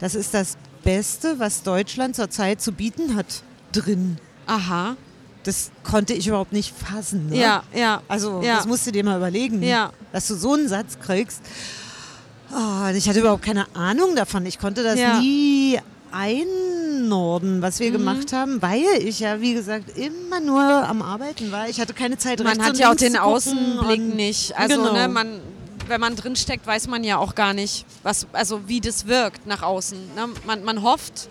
das 0.00 0.14
ist 0.14 0.34
das 0.34 0.58
Beste, 0.84 1.38
was 1.38 1.62
Deutschland 1.62 2.14
zurzeit 2.14 2.60
zu 2.60 2.72
bieten 2.72 3.16
hat, 3.16 3.42
drin. 3.72 4.18
Aha. 4.46 4.96
das 5.44 5.70
konnte 5.82 6.12
ich 6.14 6.28
überhaupt 6.28 6.52
nicht 6.52 6.72
fassen. 6.76 7.28
Ne? 7.30 7.36
Ja, 7.40 7.62
ja. 7.74 8.00
Also 8.06 8.42
ja. 8.42 8.56
das 8.56 8.66
musst 8.66 8.86
du 8.86 8.92
dir 8.92 9.02
mal 9.04 9.16
überlegen, 9.16 9.60
Ja. 9.62 9.90
dass 10.12 10.28
du 10.28 10.36
so 10.36 10.52
einen 10.54 10.68
Satz 10.68 10.98
kriegst. 11.00 11.40
Oh, 12.52 12.86
ich 12.94 13.08
hatte 13.08 13.18
überhaupt 13.20 13.42
keine 13.42 13.66
Ahnung 13.74 14.14
davon. 14.14 14.46
Ich 14.46 14.58
konnte 14.60 14.82
das 14.84 14.98
Ja. 15.00 15.14
Mhm. 15.14 15.20
nie 15.20 15.78
einordnen, 16.12 17.62
was 17.62 17.80
wir 17.80 17.90
gemacht 17.90 18.32
haben, 18.32 18.60
weil 18.62 18.84
ich 19.00 19.20
ja, 19.20 19.40
wie 19.40 19.54
gesagt, 19.54 19.96
immer 19.96 20.40
nur 20.40 20.60
am 20.62 21.02
Arbeiten 21.02 21.50
war. 21.50 21.68
Ich 21.68 21.80
hatte 21.80 21.94
keine 21.94 22.18
Zeit, 22.18 22.42
Man 22.42 22.62
hat 22.62 22.78
ja 22.78 22.90
auch 22.90 22.94
den 22.96 23.16
Außenblick 23.16 24.00
nicht. 24.14 24.56
Also, 24.56 24.76
Genau. 24.76 24.92
ne, 24.92 25.08
man, 25.08 25.40
wenn 25.88 26.00
man 26.00 26.14
drin 26.16 26.36
steckt, 26.36 26.66
weiß 26.66 26.86
man 26.88 27.02
ja 27.04 27.16
auch 27.18 27.34
gar 27.34 27.52
nicht, 27.54 27.84
was, 28.02 28.26
also 28.32 28.68
wie 28.68 28.80
das 28.80 29.06
wirkt 29.06 29.46
nach 29.46 29.62
außen. 29.62 29.98
Ne? 30.14 30.28
Man, 30.46 30.62
man 30.64 30.82
hofft, 30.82 31.28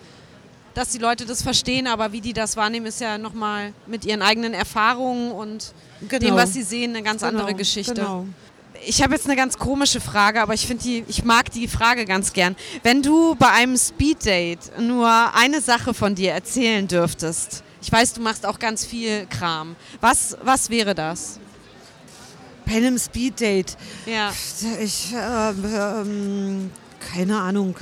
dass 0.74 0.90
die 0.90 0.98
Leute 0.98 1.26
das 1.26 1.42
verstehen, 1.42 1.88
aber 1.88 2.12
wie 2.12 2.22
die 2.22 2.34
das 2.34 2.56
wahrnehmen, 2.58 2.86
ist 2.86 3.02
ja 3.02 3.18
nochmal 3.18 3.74
mit 3.88 4.06
ihren 4.06 4.22
eigenen 4.22 4.54
Erfahrungen 4.54 5.32
und 5.32 5.74
dem, 6.02 6.08
Genau. 6.20 6.36
was 6.36 6.54
sie 6.54 6.64
sehen, 6.64 6.92
eine 6.96 7.04
ganz 7.04 7.24
andere 7.24 7.48
Genau, 7.48 7.58
Geschichte. 7.58 7.94
Genau. 7.94 8.26
Ich 8.86 9.04
habe 9.04 9.14
jetzt 9.14 9.26
eine 9.28 9.36
ganz 9.36 9.58
komische 9.60 10.02
Frage, 10.02 10.42
aber 10.42 10.56
ich 10.56 10.66
finde 10.66 10.84
die, 10.84 11.04
ich 11.08 11.24
mag 11.24 11.52
die 11.52 11.68
Frage 11.68 12.06
ganz 12.06 12.34
gern. 12.34 12.56
Wenn 12.82 13.04
du 13.04 13.36
bei 13.36 13.50
einem 13.52 13.78
Speeddate 13.78 14.82
nur 14.82 15.08
eine 15.36 15.62
Sache 15.62 15.94
von 15.94 16.16
dir 16.16 16.32
erzählen 16.32 16.88
dürftest, 16.88 17.64
ich 17.84 17.92
weiß, 17.92 18.14
du 18.14 18.22
machst 18.22 18.46
auch 18.46 18.58
ganz 18.58 18.86
viel 18.86 19.28
Kram. 19.28 19.76
Was, 20.00 20.36
was 20.44 20.70
wäre 20.70 20.96
das? 20.96 21.40
Bei 22.66 22.74
einem 22.78 22.98
Speeddate. 22.98 23.74
Ja. 24.06 24.32
Ich, 24.82 25.14
ähm, 25.14 25.66
ähm, 25.66 26.72
keine 27.14 27.40
Ahnung. 27.40 27.76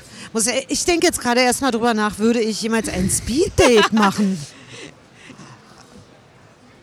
Ich 0.67 0.85
denke 0.85 1.05
jetzt 1.07 1.19
gerade 1.21 1.41
erstmal 1.41 1.71
drüber 1.71 1.93
nach, 1.93 2.17
würde 2.19 2.39
ich 2.41 2.61
jemals 2.61 2.89
ein 2.89 3.09
Speeddate 3.09 3.93
machen? 3.93 4.37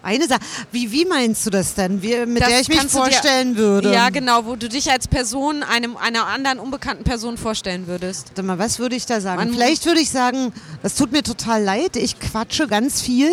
Eine 0.03 0.29
Sache. 0.29 0.41
Wie, 0.71 0.93
wie 0.93 1.05
meinst 1.05 1.45
du 1.47 1.51
das 1.51 1.75
denn? 1.75 2.01
Wie, 2.01 2.15
mit 2.27 2.41
Das 2.41 2.49
der 2.49 2.61
ich 2.61 2.69
mich 2.69 2.79
du 2.79 2.85
dir- 2.85 2.91
vorstellen 2.91 3.57
würde? 3.57 3.93
Ja, 3.93 4.11
genau, 4.11 4.45
wo 4.47 4.55
du 4.55 4.69
dich 4.69 4.89
als 4.89 5.09
Person 5.09 5.65
einem, 5.65 5.97
einer 5.97 6.27
anderen 6.29 6.61
unbekannten 6.61 7.03
Person 7.03 7.37
vorstellen 7.37 7.89
würdest. 7.89 8.29
Warte 8.29 8.45
mal, 8.45 8.57
was 8.61 8.79
würde 8.79 8.95
ich 8.95 9.05
da 9.07 9.21
sagen? 9.21 9.39
Man- 9.39 9.53
Vielleicht 9.53 9.85
würde 9.85 10.01
ich 10.01 10.11
sagen, 10.11 10.53
das 10.85 10.95
tut 10.95 11.11
mir 11.11 11.25
total 11.25 11.61
leid, 11.65 11.97
ich 11.97 12.21
quatsche 12.21 12.69
ganz 12.69 13.01
viel. 13.03 13.33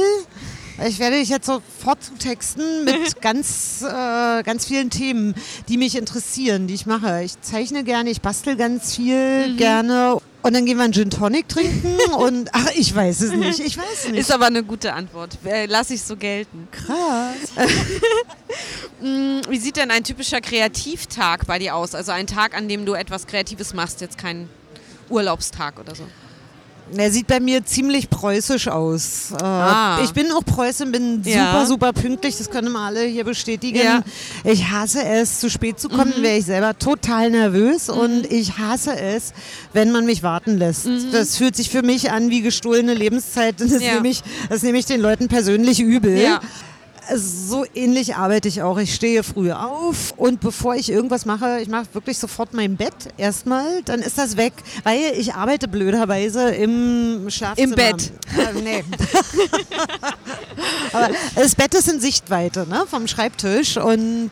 Ich 0.87 0.99
werde 0.99 1.17
dich 1.19 1.29
jetzt 1.29 1.45
sofort 1.45 2.03
zutexten 2.03 2.83
mit 2.83 3.21
ganz, 3.21 3.83
äh, 3.83 4.43
ganz 4.43 4.65
vielen 4.65 4.89
Themen, 4.89 5.35
die 5.69 5.77
mich 5.77 5.95
interessieren, 5.95 6.67
die 6.67 6.73
ich 6.73 6.85
mache. 6.85 7.23
Ich 7.23 7.39
zeichne 7.41 7.83
gerne, 7.83 8.09
ich 8.09 8.21
bastel 8.21 8.55
ganz 8.55 8.95
viel 8.95 9.49
Mhm. 9.49 9.57
gerne. 9.57 10.17
Und 10.41 10.53
dann 10.53 10.65
gehen 10.65 10.77
wir 10.77 10.83
einen 10.83 10.91
Gin 10.93 11.09
Tonic 11.09 11.47
trinken 11.47 11.95
und 12.17 12.49
ach, 12.53 12.67
ich 12.75 12.93
weiß 12.93 13.21
es 13.21 13.31
nicht. 13.33 13.59
Ich 13.59 13.77
weiß 13.77 13.85
es 14.05 14.09
nicht. 14.09 14.19
Ist 14.19 14.31
aber 14.31 14.47
eine 14.47 14.63
gute 14.63 14.93
Antwort. 14.93 15.37
Äh, 15.45 15.67
Lass 15.67 15.89
ich 15.89 16.01
so 16.01 16.17
gelten. 16.17 16.67
krass. 16.71 17.35
Hm, 18.99 19.41
Wie 19.49 19.57
sieht 19.59 19.77
denn 19.77 19.89
ein 19.91 20.03
typischer 20.03 20.41
Kreativtag 20.41 21.45
bei 21.47 21.59
dir 21.59 21.75
aus? 21.75 21.95
Also 21.95 22.11
ein 22.11 22.27
Tag, 22.27 22.57
an 22.57 22.67
dem 22.67 22.85
du 22.85 22.93
etwas 22.93 23.25
Kreatives 23.27 23.73
machst, 23.73 24.01
jetzt 24.01 24.17
kein 24.17 24.49
Urlaubstag 25.09 25.79
oder 25.79 25.95
so. 25.95 26.03
Er 26.95 27.09
sieht 27.11 27.27
bei 27.27 27.39
mir 27.39 27.65
ziemlich 27.65 28.09
preußisch 28.09 28.67
aus. 28.67 29.31
Äh, 29.31 29.43
Ah. 29.43 30.01
Ich 30.03 30.11
bin 30.11 30.31
auch 30.31 30.43
Preußin, 30.45 30.91
bin 30.91 31.21
Ja. 31.23 31.51
super, 31.51 31.65
super 31.65 31.93
pünktlich, 31.93 32.37
das 32.37 32.49
können 32.49 32.71
wir 32.71 32.79
alle 32.79 33.03
hier 33.03 33.23
bestätigen. 33.23 33.77
Ja. 33.79 33.99
Mhm. 33.99 34.51
Ich 34.51 34.69
hasse 34.69 35.03
es, 35.03 35.39
zu 35.39 35.49
spät 35.49 35.79
zu 35.79 35.89
kommen, 35.89 36.13
wäre 36.21 36.37
ich 36.37 36.45
selber 36.45 36.77
total 36.77 37.31
nervös 37.31 37.89
und 37.89 38.31
ich 38.31 38.57
hasse 38.59 38.95
es, 38.95 39.33
wenn 39.73 39.91
man 39.91 40.05
mich 40.05 40.21
warten 40.23 40.57
lässt. 40.57 40.87
Das 41.11 41.37
fühlt 41.37 41.55
sich 41.55 41.69
für 41.69 41.81
mich 41.81 42.11
an 42.11 42.29
wie 42.29 42.41
gestohlene 42.41 42.93
Lebenszeit 42.93 43.59
das, 43.59 43.71
Mhm. 43.71 43.81
Ja. 43.81 43.93
nehme, 43.95 44.09
ich, 44.09 44.21
das 44.49 44.61
nehme 44.61 44.77
ich 44.77 44.85
den 44.85 45.01
Leuten 45.01 45.27
persönlich 45.29 45.79
übel. 45.79 46.17
Ja. 47.09 47.17
So 47.17 47.65
ähnlich 47.73 48.15
arbeite 48.15 48.47
ich 48.47 48.61
auch. 48.61 48.77
Ich 48.77 48.93
stehe 48.95 49.23
früh 49.23 49.51
auf 49.51 50.13
und 50.17 50.39
bevor 50.39 50.75
ich 50.75 50.89
irgendwas 50.89 51.25
mache, 51.25 51.59
ich 51.61 51.67
mache 51.67 51.85
wirklich 51.93 52.17
sofort 52.17 52.53
mein 52.53 52.77
Bett 52.77 52.93
erstmal, 53.17 53.81
dann 53.83 54.01
ist 54.01 54.17
das 54.17 54.37
weg, 54.37 54.53
weil 54.83 55.13
ich 55.17 55.33
arbeite 55.33 55.67
blöderweise 55.67 56.49
im 56.49 57.29
Schlafzimmer. 57.29 57.69
Im 57.71 57.75
Bett. 57.75 58.11
Äh, 58.37 58.61
nee. 58.61 58.83
Aber 60.93 61.09
das 61.35 61.55
Bett 61.55 61.73
ist 61.73 61.89
in 61.89 61.99
Sichtweite 61.99 62.65
ne, 62.69 62.83
vom 62.89 63.07
Schreibtisch 63.07 63.77
und 63.77 64.31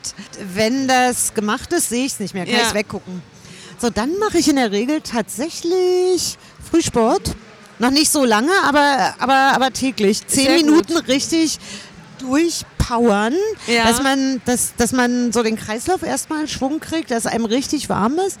wenn 0.54 0.88
das 0.88 1.34
gemacht 1.34 1.72
ist, 1.72 1.88
sehe 1.88 2.06
ich 2.06 2.12
es 2.12 2.20
nicht 2.20 2.34
mehr, 2.34 2.44
kann 2.44 2.54
Ja. 2.54 2.62
ich 2.68 2.74
weggucken. 2.74 3.22
So, 3.78 3.90
dann 3.90 4.16
mache 4.18 4.38
ich 4.38 4.48
in 4.48 4.56
der 4.56 4.70
Regel 4.70 5.00
tatsächlich 5.00 6.38
Frühsport. 6.70 7.34
Noch 7.78 7.90
nicht 7.90 8.12
so 8.12 8.24
lange, 8.24 8.52
aber, 8.64 9.14
aber, 9.18 9.34
aber 9.56 9.72
täglich. 9.72 10.24
Zehn 10.28 10.44
Sehr 10.44 10.56
gut. 10.58 10.66
Minuten 10.66 10.96
richtig 12.24 12.66
durchpowern, 12.88 13.34
Ja. 13.66 13.84
dass, 13.86 14.02
man, 14.02 14.40
dass, 14.44 14.74
dass 14.76 14.92
man 14.92 15.32
so 15.32 15.42
den 15.42 15.56
Kreislauf 15.56 16.02
erstmal 16.02 16.42
in 16.42 16.48
Schwung 16.48 16.80
kriegt, 16.80 17.10
dass 17.10 17.26
einem 17.26 17.44
richtig 17.44 17.88
warm 17.88 18.18
ist. 18.26 18.38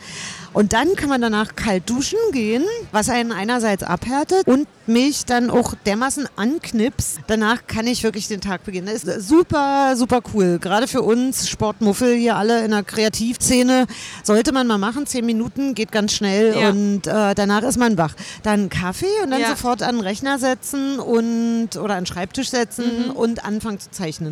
Und 0.54 0.74
dann 0.74 0.94
kann 0.96 1.08
man 1.08 1.22
danach 1.22 1.56
kalt 1.56 1.88
duschen 1.88 2.18
gehen, 2.32 2.62
was 2.90 3.08
einen 3.08 3.32
einerseits 3.32 3.82
abhärtet 3.82 4.46
und 4.46 4.68
mich 4.86 5.24
dann 5.24 5.48
auch 5.48 5.74
dermaßen 5.86 6.28
anknipst. 6.36 7.20
Danach 7.26 7.66
kann 7.66 7.86
ich 7.86 8.02
wirklich 8.02 8.28
den 8.28 8.42
Tag 8.42 8.62
beginnen. 8.64 8.86
Das 8.92 9.04
ist 9.04 9.28
super, 9.28 9.94
super 9.96 10.20
cool. 10.34 10.58
Gerade 10.60 10.88
für 10.88 11.00
uns 11.00 11.48
Sportmuffel 11.48 12.14
hier 12.16 12.36
alle 12.36 12.64
in 12.66 12.72
der 12.72 12.82
Kreativszene 12.82 13.86
sollte 14.24 14.52
man 14.52 14.66
mal 14.66 14.76
machen. 14.76 15.06
Zehn 15.06 15.24
Minuten 15.24 15.74
geht 15.74 15.90
ganz 15.90 16.12
schnell 16.12 16.54
Ja. 16.54 16.68
und 16.68 17.06
äh, 17.06 17.34
danach 17.34 17.62
ist 17.62 17.78
man 17.78 17.96
wach. 17.96 18.14
Dann 18.42 18.68
Kaffee 18.68 19.06
und 19.24 19.30
dann 19.30 19.40
Ja. 19.40 19.48
sofort 19.50 19.82
an 19.82 19.94
den 19.96 20.00
Rechner 20.04 20.38
setzen 20.38 20.98
und 20.98 21.70
oder 21.80 21.94
an 21.94 22.00
den 22.04 22.06
Schreibtisch 22.06 22.50
setzen 22.50 23.08
und 23.14 23.42
anfangen 23.46 23.80
zu 23.80 23.90
zeichnen. 23.90 24.31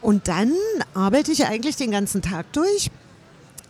Und 0.00 0.28
dann 0.28 0.52
arbeite 0.94 1.32
ich 1.32 1.46
eigentlich 1.46 1.76
den 1.76 1.90
ganzen 1.90 2.20
Tag 2.22 2.52
durch. 2.52 2.90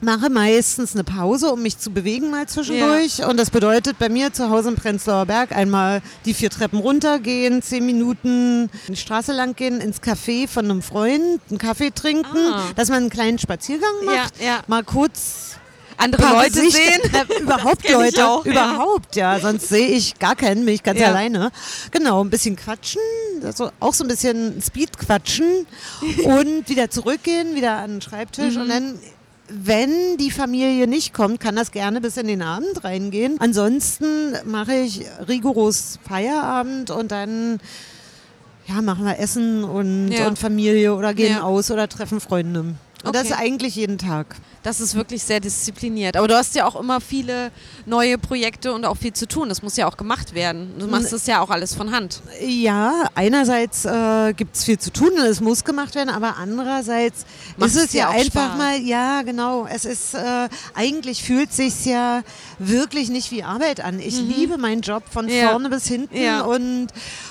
Mache 0.01 0.29
meistens 0.29 0.95
eine 0.95 1.05
Pause, 1.05 1.51
um 1.53 1.63
mich 1.63 1.79
zu 1.79 1.91
bewegen 1.91 2.31
mal 2.31 2.47
zwischendurch. 2.47 3.25
Und 3.25 3.39
das 3.39 3.51
bedeutet 3.51 3.99
bei 3.99 4.09
mir 4.11 4.33
zu 4.33 4.51
Hause 4.51 4.71
im 4.71 4.75
Prenzlauer 4.75 5.25
Berg 5.25 5.53
einmal 5.57 6.03
die 6.27 6.35
vier 6.35 6.51
Treppen 6.51 6.79
runtergehen, 6.81 7.63
zehn 7.63 7.87
Minuten 7.87 8.69
die 8.89 8.97
Straße 8.97 9.33
lang 9.33 9.55
gehen, 9.57 9.81
ins 9.81 10.03
Café 10.03 10.47
von 10.49 10.65
einem 10.67 10.83
Freund, 10.83 11.41
einen 11.49 11.59
Kaffee 11.59 11.91
trinken, 11.91 12.37
Ah. 12.37 12.65
dass 12.77 12.89
man 12.89 12.99
einen 12.99 13.11
kleinen 13.11 13.39
Spaziergang 13.39 14.05
macht, 14.05 14.39
Ja, 14.41 14.45
ja. 14.47 14.61
mal 14.67 14.83
kurz 14.85 15.57
Andere 15.97 16.23
Leute 16.23 16.51
Gesichter- 16.63 16.73
sehen. 17.03 17.11
Na, 17.13 17.37
überhaupt 17.41 17.89
Leute, 17.91 18.27
auch, 18.27 18.45
ja. 18.47 18.53
überhaupt, 18.53 19.17
ja. 19.17 19.39
Sonst 19.41 19.69
sehe 19.69 19.89
ich 19.89 20.19
gar 20.19 20.37
keinen, 20.37 20.65
bin 20.65 20.75
ich 20.75 20.83
ganz 20.83 21.01
Ja. 21.01 21.09
alleine. 21.09 21.51
Genau, 21.91 22.23
ein 22.23 22.31
bisschen 22.31 22.57
quatschen, 22.57 23.01
also 23.43 23.71
auch 23.81 23.95
so 23.95 24.05
ein 24.05 24.09
bisschen 24.09 24.61
Speed 24.63 24.99
quatschen 24.99 25.67
und 26.25 26.69
wieder 26.69 26.91
zurückgehen, 26.91 27.55
wieder 27.55 27.77
an 27.79 27.93
den 27.97 28.03
Schreibtisch 28.03 28.55
Mhm. 28.57 28.61
und 28.63 28.69
dann 28.69 28.99
wenn 29.49 30.17
die 30.17 30.31
Familie 30.31 30.87
nicht 30.87 31.13
kommt, 31.13 31.39
kann 31.39 31.55
das 31.55 31.71
gerne 31.71 32.01
bis 32.01 32.17
in 32.17 32.27
den 32.27 32.41
Abend 32.41 32.83
reingehen. 32.83 33.37
Ansonsten 33.41 34.33
mache 34.47 34.75
ich 34.75 35.03
rigoros 35.29 35.99
Feierabend 36.09 36.91
und 36.91 37.13
dann 37.13 37.61
ja, 38.67 38.81
machen 38.81 39.05
wir 39.05 39.19
Essen 39.19 39.63
und, 39.63 40.09
Ja. 40.13 40.27
und 40.29 40.39
Familie 40.39 40.95
oder 40.95 41.13
gehen 41.13 41.33
Ja. 41.37 41.43
aus 41.43 41.71
oder 41.71 41.87
treffen 41.91 42.21
Freunde. 42.21 42.75
Und 43.05 43.15
das 43.15 43.25
Okay. 43.27 43.33
ist 43.35 43.39
eigentlich 43.39 43.77
jeden 43.77 43.99
Tag. 43.99 44.37
Das 44.63 44.81
ist 44.81 44.95
wirklich 44.95 45.23
sehr 45.23 45.41
diszipliniert. 45.41 46.17
Aber 46.17 46.27
du 46.27 46.35
hast 46.35 46.55
ja 46.55 46.67
auch 46.67 46.75
immer 46.81 47.01
viele 47.03 47.51
neue 47.85 48.17
Projekte 48.17 48.73
und 48.73 48.87
auch 48.87 48.97
viel 48.97 49.13
zu 49.13 49.29
tun. 49.29 49.51
Das 49.51 49.61
muss 49.63 49.77
ja 49.77 49.87
auch 49.87 49.99
gemacht 49.99 50.35
werden. 50.35 50.73
Du 50.79 50.87
machst 50.87 51.13
das 51.13 51.27
ja 51.27 51.41
auch 51.41 51.51
alles 51.51 51.75
von 51.75 51.91
Hand. 51.95 52.23
Ja, 52.41 53.05
einerseits 53.15 53.85
äh, 53.85 54.33
gibt 54.33 54.57
es 54.57 54.65
viel 54.65 54.79
zu 54.79 54.91
tun 54.91 55.11
und 55.11 55.27
es 55.27 55.43
muss 55.43 55.65
gemacht 55.65 55.95
werden, 55.95 56.09
aber 56.09 56.37
andererseits 56.39 57.27
Macht 57.59 57.71
ist 57.71 57.77
es 57.77 57.93
ja 57.93 58.09
einfach 58.09 58.47
Spaß? 58.55 58.59
mal, 58.59 58.79
ja 58.81 59.21
genau, 59.23 59.67
es 59.67 59.85
ist, 59.85 60.15
äh, 60.15 60.49
eigentlich 60.75 61.23
fühlt 61.23 61.53
sich 61.53 61.85
ja 61.85 62.23
wirklich 62.59 63.11
nicht 63.11 63.31
wie 63.33 63.43
Arbeit 63.43 63.81
an. 63.83 64.01
Ich 64.01 64.19
liebe 64.19 64.57
meinen 64.57 64.81
Job 64.81 65.03
von 65.11 65.27
Mhm. 65.27 65.31
Ja. 65.33 65.51
vorne 65.51 65.69
bis 65.69 65.87
hinten 65.87 66.17
Ja. 66.17 66.41
und, 66.41 66.87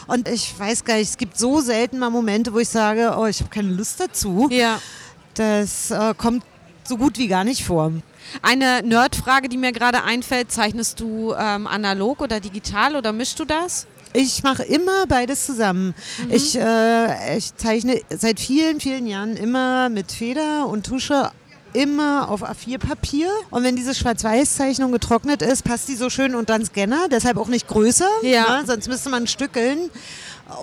und 0.06 0.28
ich 0.30 0.54
weiß 0.60 0.84
gar 0.86 0.98
nicht, 0.98 1.10
es 1.10 1.18
gibt 1.18 1.38
so 1.40 1.62
selten 1.62 1.98
mal 1.98 2.12
Momente, 2.12 2.54
wo 2.54 2.60
ich 2.60 2.70
sage, 2.70 3.16
oh, 3.18 3.26
ich 3.26 3.40
habe 3.40 3.50
keine 3.50 3.70
Lust 3.70 4.00
dazu. 4.00 4.48
Ja. 4.52 4.80
Das 5.36 5.92
äh, 5.92 6.14
kommt 6.18 6.44
so 6.84 6.98
gut 6.98 7.18
wie 7.18 7.28
gar 7.28 7.44
nicht 7.44 7.64
vor. 7.66 7.92
Eine 8.42 8.82
Nerdfrage, 8.84 9.50
die 9.50 9.58
mir 9.58 9.72
gerade 9.72 10.04
einfällt, 10.04 10.52
zeichnest 10.52 11.00
du 11.00 11.34
ähm, 11.38 11.68
analog 11.68 12.22
oder 12.22 12.40
digital 12.40 12.96
oder 12.96 13.12
mischst 13.14 13.40
du 13.40 13.46
das? 13.46 13.88
Ich 14.14 14.44
mache 14.44 14.64
immer 14.64 15.08
beides 15.08 15.46
zusammen. 15.46 15.96
Ich, 16.30 16.56
äh, 16.58 17.38
ich 17.38 17.56
zeichne 17.56 18.00
seit 18.16 18.40
vielen, 18.40 18.80
vielen 18.80 19.08
Jahren 19.08 19.36
immer 19.36 19.90
mit 19.90 20.12
Feder 20.12 20.68
und 20.68 20.86
Tusche 20.86 21.32
immer 21.74 22.30
auf 22.30 22.44
A4-Papier. 22.44 23.28
Und 23.50 23.64
wenn 23.64 23.76
diese 23.76 23.96
Schwarz-Weiß-Zeichnung 23.96 24.92
getrocknet 24.92 25.42
ist, 25.42 25.64
passt 25.64 25.88
die 25.90 25.96
so 25.96 26.12
schön 26.12 26.36
unter 26.36 26.56
den 26.60 26.66
Scanner, 26.68 27.08
deshalb 27.10 27.38
auch 27.38 27.48
nicht 27.48 27.68
größer, 27.68 28.08
Ja. 28.22 28.60
ne? 28.62 28.68
sonst 28.68 28.88
müsste 28.88 29.10
man 29.10 29.26
stückeln. 29.26 29.90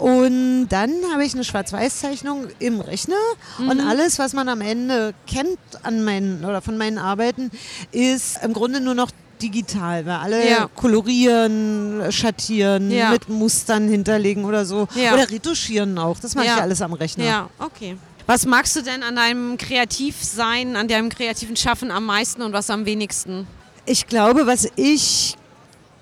Und 0.01 0.69
dann 0.69 0.91
habe 1.13 1.25
ich 1.25 1.35
eine 1.35 1.43
Schwarz-Weiß-Zeichnung 1.45 2.49
im 2.59 2.81
Rechner 2.81 3.15
und 3.59 3.81
alles, 3.81 4.19
was 4.19 4.35
man 4.35 4.49
am 4.49 4.61
Ende 4.61 5.15
kennt 5.27 5.59
an 5.83 6.05
meinen 6.05 6.45
oder 6.45 6.61
von 6.61 6.77
meinen 6.77 6.99
Arbeiten, 6.99 7.51
ist 7.91 8.39
im 8.45 8.53
Grunde 8.53 8.81
nur 8.81 8.95
noch 8.95 9.11
digital, 9.43 10.05
weil 10.05 10.17
alle 10.17 10.49
Ja. 10.51 10.69
kolorieren, 10.77 12.13
schattieren, 12.13 12.91
Ja. 12.91 13.11
mit 13.11 13.29
Mustern 13.31 13.89
hinterlegen 13.89 14.45
oder 14.45 14.67
so. 14.67 14.87
Ja. 14.95 15.15
Oder 15.15 15.31
retuschieren 15.31 15.99
auch. 15.99 16.19
Das 16.21 16.35
mache 16.35 16.47
Ja. 16.47 16.57
ich 16.57 16.63
alles 16.63 16.83
am 16.83 16.93
Rechner. 16.93 17.25
Ja, 17.25 17.51
okay. 17.59 17.97
Was 18.27 18.45
magst 18.47 18.77
du 18.77 18.83
denn 18.83 19.03
an 19.03 19.17
deinem 19.17 19.57
Kreativsein, 19.57 20.77
an 20.77 20.89
deinem 20.89 21.09
kreativen 21.09 21.57
Schaffen 21.57 21.91
am 21.91 22.05
meisten 22.05 22.43
und 22.43 22.53
was 22.53 22.69
am 22.71 22.85
wenigsten? 22.85 23.47
Ich 23.87 24.07
glaube, 24.07 24.47
was 24.47 24.69
ich 24.77 25.37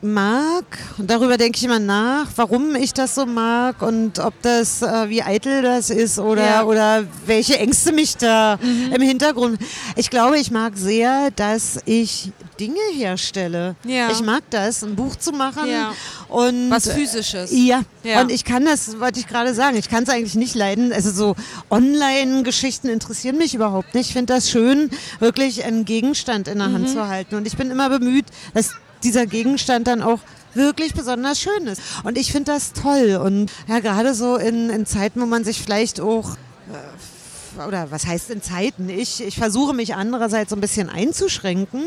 mag, 0.01 0.65
und 0.99 1.11
darüber 1.11 1.37
denke 1.37 1.57
ich 1.59 1.65
immer 1.65 1.79
nach, 1.81 2.27
warum 2.37 2.75
ich 2.77 2.95
das 2.95 3.15
so 3.17 3.27
mag 3.27 3.83
und 3.83 4.19
ob 4.21 4.33
das, 4.43 4.81
äh, 4.83 5.09
wie 5.09 5.23
eitel 5.23 5.63
das 5.63 5.91
ist 5.91 6.19
oder, 6.19 6.45
Ja. 6.45 6.63
Mhm. 6.63 6.69
oder 6.69 7.05
welche 7.27 7.59
Ängste 7.59 7.93
mich 7.93 8.17
da 8.17 8.59
im 8.95 9.03
Hintergrund. 9.03 9.59
Ich 9.97 10.09
glaube, 10.11 10.39
ich 10.39 10.51
mag 10.51 10.77
sehr, 10.77 11.31
dass 11.33 11.81
ich 11.85 12.31
Dinge 12.61 12.79
herstelle. 12.95 13.75
Ja. 13.85 14.11
Ich 14.11 14.21
mag 14.23 14.43
das, 14.51 14.83
ein 14.85 14.95
Buch 14.97 15.17
zu 15.17 15.33
machen 15.33 15.69
Ja. 15.69 15.93
und 16.29 16.71
Was 16.71 16.89
Physisches. 16.91 17.51
ja. 17.53 17.83
Ja. 18.05 18.21
und 18.21 18.31
ich 18.31 18.45
kann 18.45 18.65
das, 18.65 18.99
wollte 19.01 19.21
ich 19.21 19.27
gerade 19.27 19.53
sagen, 19.55 19.77
ich 19.77 19.89
kann 19.89 20.05
es 20.05 20.09
eigentlich 20.09 20.35
nicht 20.37 20.55
leiden. 20.55 20.93
Also 20.93 21.11
so 21.11 21.35
Online-Geschichten 21.71 22.89
interessieren 22.89 23.37
mich 23.37 23.55
überhaupt 23.55 23.95
nicht. 23.95 24.09
Ich 24.09 24.13
finde 24.13 24.35
das 24.35 24.51
schön, 24.51 24.91
wirklich 25.21 25.65
einen 25.65 25.85
Gegenstand 25.85 26.49
in 26.49 26.59
der 26.59 26.69
Mhm. 26.69 26.75
Hand 26.75 26.89
zu 26.91 27.09
halten. 27.09 27.35
Und 27.37 27.47
ich 27.47 27.57
bin 27.57 27.71
immer 27.71 27.89
bemüht, 27.91 28.27
dass 28.55 28.71
dieser 29.03 29.27
Gegenstand 29.27 29.87
dann 29.87 30.03
auch 30.03 30.21
wirklich 30.55 30.95
besonders 30.95 31.41
schön 31.41 31.67
ist. 31.67 31.81
Und 32.05 32.19
ich 32.19 32.33
finde 32.33 32.53
das 32.53 32.73
toll. 32.73 33.21
Und 33.23 33.51
ja, 33.69 33.81
gerade 33.81 34.15
so 34.15 34.37
in, 34.37 34.71
in 34.71 34.87
Zeiten, 34.87 35.21
wo 35.21 35.27
man 35.27 35.45
sich 35.45 35.61
vielleicht 35.61 36.01
auch 36.01 36.33
äh, 36.33 37.67
oder 37.67 37.91
was 37.91 38.07
heißt 38.07 38.31
in 38.31 38.43
Zeiten? 38.43 38.89
Ich, 38.89 39.23
ich 39.23 39.37
versuche 39.37 39.75
mich 39.75 39.95
andererseits 39.95 40.51
so 40.51 40.57
ein 40.57 40.61
bisschen 40.61 40.89
einzuschränken 40.89 41.83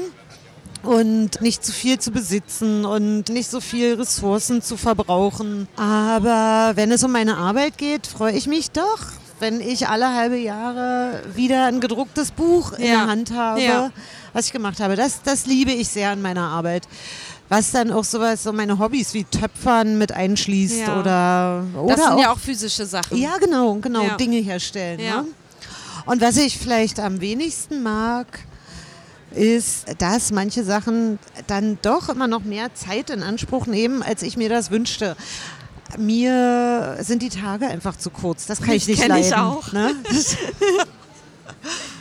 und 0.84 1.42
nicht 1.42 1.64
zu 1.64 1.72
viel 1.72 2.00
zu 2.00 2.12
besitzen 2.12 2.86
und 2.86 3.30
nicht 3.30 3.50
so 3.50 3.62
viel 3.62 3.94
Ressourcen 3.96 4.62
zu 4.62 4.78
verbrauchen. 4.78 5.68
Aber 5.76 6.72
wenn 6.76 6.92
es 6.92 7.04
um 7.04 7.12
meine 7.12 7.38
Arbeit 7.38 7.78
geht, 7.78 8.08
freue 8.08 8.34
ich 8.34 8.48
mich 8.48 8.72
doch, 8.72 9.00
wenn 9.42 9.60
ich 9.60 9.88
alle 9.88 10.14
halbe 10.14 10.38
Jahre 10.38 11.22
wieder 11.36 11.66
ein 11.66 11.80
gedrucktes 11.82 12.32
Buch 12.32 12.74
in 12.74 12.86
Ja. 12.86 12.92
der 12.92 13.08
Hand 13.08 13.34
habe, 13.34 13.62
Ja. 13.62 13.92
was 14.34 14.46
ich 14.48 14.54
gemacht 14.54 14.80
habe. 14.80 14.96
Das, 14.96 15.22
das 15.24 15.46
liebe 15.46 15.72
ich 15.72 15.90
sehr 15.90 16.12
an 16.12 16.22
meiner 16.22 16.48
Arbeit. 16.48 16.88
Was 17.50 17.72
dann 17.72 17.92
auch 17.92 18.06
sowas, 18.06 18.44
so 18.44 18.54
meine 18.54 18.80
Hobbys 18.80 19.14
wie 19.14 19.26
Töpfern 19.26 19.98
mit 19.98 20.14
einschließt 20.14 20.88
Ja. 20.88 21.00
oder, 21.00 21.66
oder 21.76 21.96
Das 21.96 22.06
sind 22.06 22.14
auch 22.14 22.22
ja 22.22 22.32
auch 22.32 22.40
physische 22.40 22.86
Sachen. 22.86 23.18
ja, 23.18 23.36
genau, 23.40 23.76
genau. 23.76 24.16
Dinge 24.16 24.38
herstellen. 24.38 25.00
Ne? 25.02 25.26
Und 26.06 26.22
was 26.22 26.38
ich 26.38 26.58
vielleicht 26.58 27.00
am 27.00 27.20
wenigsten 27.20 27.84
mag, 27.84 28.28
ist, 29.34 29.86
dass 30.00 30.32
manche 30.32 30.64
Sachen 30.64 31.20
dann 31.48 31.78
doch 31.82 32.10
immer 32.10 32.28
noch 32.28 32.44
mehr 32.44 32.74
Zeit 32.74 33.10
in 33.10 33.22
Anspruch 33.24 33.66
nehmen, 33.66 34.02
als 34.04 34.24
ich 34.24 34.36
mir 34.38 34.50
das 34.50 34.72
wünschte. 34.72 35.16
Mir 35.98 36.98
sind 37.02 37.22
die 37.22 37.30
Tage 37.30 37.68
einfach 37.68 37.98
zu 37.98 38.10
kurz. 38.10 38.46
Das 38.46 38.62
kann 38.62 38.76
ich 38.76 38.88
nicht 38.88 39.02
Kenn 39.02 39.10
leiden. 39.10 39.28
ich 39.28 39.36
auch. 39.36 39.72
Ne? 39.72 39.96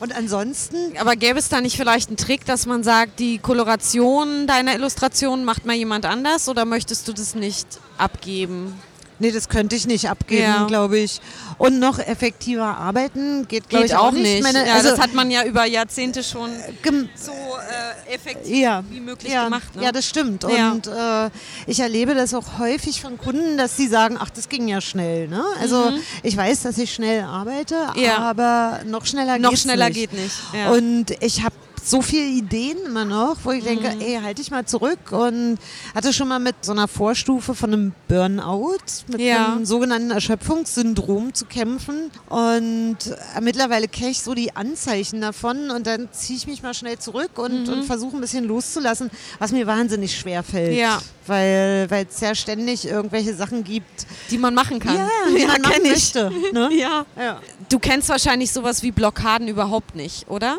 Und 0.00 0.16
ansonsten 0.16 0.96
Aber 0.98 1.14
gäbe 1.14 1.38
es 1.38 1.50
da 1.50 1.60
nicht 1.60 1.76
vielleicht 1.76 2.08
einen 2.08 2.16
Trick, 2.16 2.46
dass 2.46 2.64
man 2.64 2.82
sagt, 2.82 3.18
die 3.18 3.38
Koloration 3.38 4.46
deiner 4.46 4.74
Illustration 4.74 5.44
macht 5.44 5.66
mal 5.66 5.76
jemand 5.76 6.06
anders 6.06 6.48
oder 6.48 6.64
möchtest 6.64 7.06
du 7.06 7.12
das 7.12 7.34
nicht 7.34 7.66
abgeben? 7.98 8.80
Nee, 9.20 9.30
das 9.30 9.48
könnte 9.48 9.76
ich 9.76 9.86
nicht 9.86 10.08
abgeben, 10.10 10.42
Ja. 10.42 10.64
glaube 10.66 10.98
ich. 10.98 11.20
Und 11.58 11.78
noch 11.78 11.98
effektiver 11.98 12.76
arbeiten 12.78 13.46
geht, 13.46 13.68
glaube 13.68 13.84
ich, 13.86 13.94
auch 13.94 14.12
nicht. 14.12 14.42
Meine, 14.42 14.66
ja, 14.66 14.74
also, 14.74 14.90
das 14.90 14.98
hat 14.98 15.12
man 15.14 15.30
ja 15.30 15.44
über 15.44 15.64
Jahrzehnte 15.66 16.22
schon 16.24 16.50
gem- 16.82 17.08
so 17.14 17.30
äh, 17.32 18.14
effektiv 18.14 18.56
ja, 18.56 18.82
wie 18.90 19.00
möglich 19.00 19.32
gemacht. 19.32 19.76
Ne? 19.76 19.84
Ja, 19.84 19.92
das 19.92 20.06
stimmt. 20.06 20.44
Und 20.44 20.86
äh, 20.86 21.30
ich 21.66 21.80
erlebe 21.80 22.14
das 22.14 22.32
auch 22.34 22.58
häufig 22.58 23.00
von 23.02 23.18
Kunden, 23.18 23.58
dass 23.58 23.76
sie 23.76 23.88
sagen, 23.88 24.16
ach, 24.18 24.30
das 24.30 24.48
ging 24.48 24.66
ja 24.68 24.80
schnell. 24.80 25.28
Ne? 25.28 25.44
Also 25.60 25.92
ich 26.22 26.36
weiß, 26.36 26.62
dass 26.62 26.78
ich 26.78 26.92
schnell 26.92 27.22
arbeite, 27.24 27.76
Mhm. 27.94 28.06
Aber 28.20 28.80
noch 28.86 29.04
schneller 29.06 29.38
Noch 29.38 29.50
geht's 29.50 29.62
schneller 29.62 29.88
nicht. 29.88 29.96
geht 29.96 30.12
nicht. 30.12 30.34
Und 30.70 31.06
ich 31.20 31.42
habe 31.44 31.54
so 31.82 32.02
viele 32.02 32.26
Ideen 32.26 32.76
immer 32.86 33.04
noch, 33.04 33.36
wo 33.44 33.52
ich 33.52 33.64
denke, 33.64 33.90
Mhm. 33.90 34.00
ey, 34.00 34.20
halt 34.22 34.38
dich 34.38 34.50
mal 34.50 34.64
zurück 34.66 35.12
und 35.12 35.58
hatte 35.94 36.12
schon 36.12 36.28
mal 36.28 36.38
mit 36.38 36.54
so 36.62 36.72
einer 36.72 36.88
Vorstufe 36.88 37.54
von 37.54 37.72
einem 37.72 37.92
Burnout, 38.08 38.76
mit 39.08 39.20
Ja. 39.20 39.52
einem 39.54 39.64
sogenannten 39.64 40.10
Erschöpfungssyndrom 40.10 41.34
zu 41.34 41.46
kämpfen 41.46 42.10
und 42.28 42.96
äh, 43.36 43.40
mittlerweile 43.40 43.88
kenne 43.88 44.10
ich 44.10 44.20
so 44.22 44.34
die 44.34 44.54
Anzeichen 44.56 45.20
davon 45.20 45.70
und 45.70 45.86
dann 45.86 46.08
ziehe 46.12 46.36
ich 46.36 46.46
mich 46.46 46.62
mal 46.62 46.74
schnell 46.74 46.98
zurück 46.98 47.38
und, 47.38 47.68
und 47.68 47.84
versuche 47.84 48.16
ein 48.16 48.20
bisschen 48.20 48.44
loszulassen, 48.44 49.10
was 49.38 49.52
mir 49.52 49.66
wahnsinnig 49.66 50.16
schwer 50.18 50.42
fällt, 50.42 50.76
Ja. 50.76 51.00
weil 51.26 51.88
es 52.08 52.20
ja 52.20 52.34
ständig 52.34 52.86
irgendwelche 52.86 53.34
Sachen 53.34 53.64
gibt, 53.64 54.06
die 54.30 54.38
man 54.38 54.54
machen 54.54 54.78
kann. 54.80 54.96
ja, 54.96 55.08
die 55.36 55.46
man 55.46 55.60
machen 55.62 55.82
ich. 55.84 55.90
möchte. 55.90 56.30
Ne? 56.52 56.68
Ja. 56.74 57.06
Ja. 57.18 57.40
Du 57.68 57.78
kennst 57.78 58.08
wahrscheinlich 58.08 58.52
sowas 58.52 58.82
wie 58.82 58.90
Blockaden 58.90 59.48
überhaupt 59.48 59.94
nicht, 59.94 60.28
oder? 60.28 60.58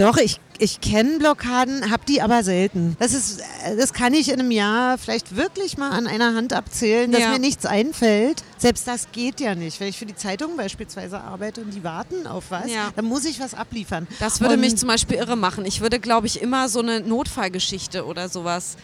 Doch, 0.00 0.16
ich, 0.16 0.40
ich 0.58 0.80
kenne 0.80 1.18
Blockaden, 1.18 1.90
habe 1.90 2.02
die 2.08 2.22
aber 2.22 2.42
selten. 2.42 2.96
Das, 2.98 3.12
ist, 3.12 3.42
das 3.78 3.92
kann 3.92 4.14
ich 4.14 4.30
in 4.30 4.40
einem 4.40 4.50
Jahr 4.50 4.96
vielleicht 4.96 5.36
wirklich 5.36 5.76
mal 5.76 5.90
an 5.90 6.06
einer 6.06 6.34
Hand 6.34 6.54
abzählen, 6.54 7.12
dass 7.12 7.20
Ja. 7.20 7.32
mir 7.32 7.38
nichts 7.38 7.66
einfällt. 7.66 8.42
Selbst 8.56 8.88
das 8.88 9.08
geht 9.12 9.40
ja 9.40 9.54
nicht. 9.54 9.78
Wenn 9.78 9.88
ich 9.88 9.98
für 9.98 10.06
die 10.06 10.16
Zeitung 10.16 10.56
beispielsweise 10.56 11.20
arbeite 11.20 11.60
und 11.60 11.74
die 11.74 11.84
warten 11.84 12.26
auf 12.26 12.44
was, 12.48 12.70
Ja. 12.72 12.90
dann 12.96 13.04
muss 13.04 13.26
ich 13.26 13.40
was 13.40 13.52
abliefern. 13.52 14.06
Das 14.20 14.40
würde 14.40 14.54
und 14.54 14.60
mich 14.60 14.74
zum 14.76 14.88
Beispiel 14.88 15.18
irre 15.18 15.36
machen. 15.36 15.66
Ich 15.66 15.82
würde, 15.82 16.00
glaube 16.00 16.26
ich, 16.26 16.40
immer 16.40 16.70
so 16.70 16.78
eine 16.80 17.00
Notfallgeschichte 17.00 18.06
oder 18.06 18.30
sowas 18.30 18.76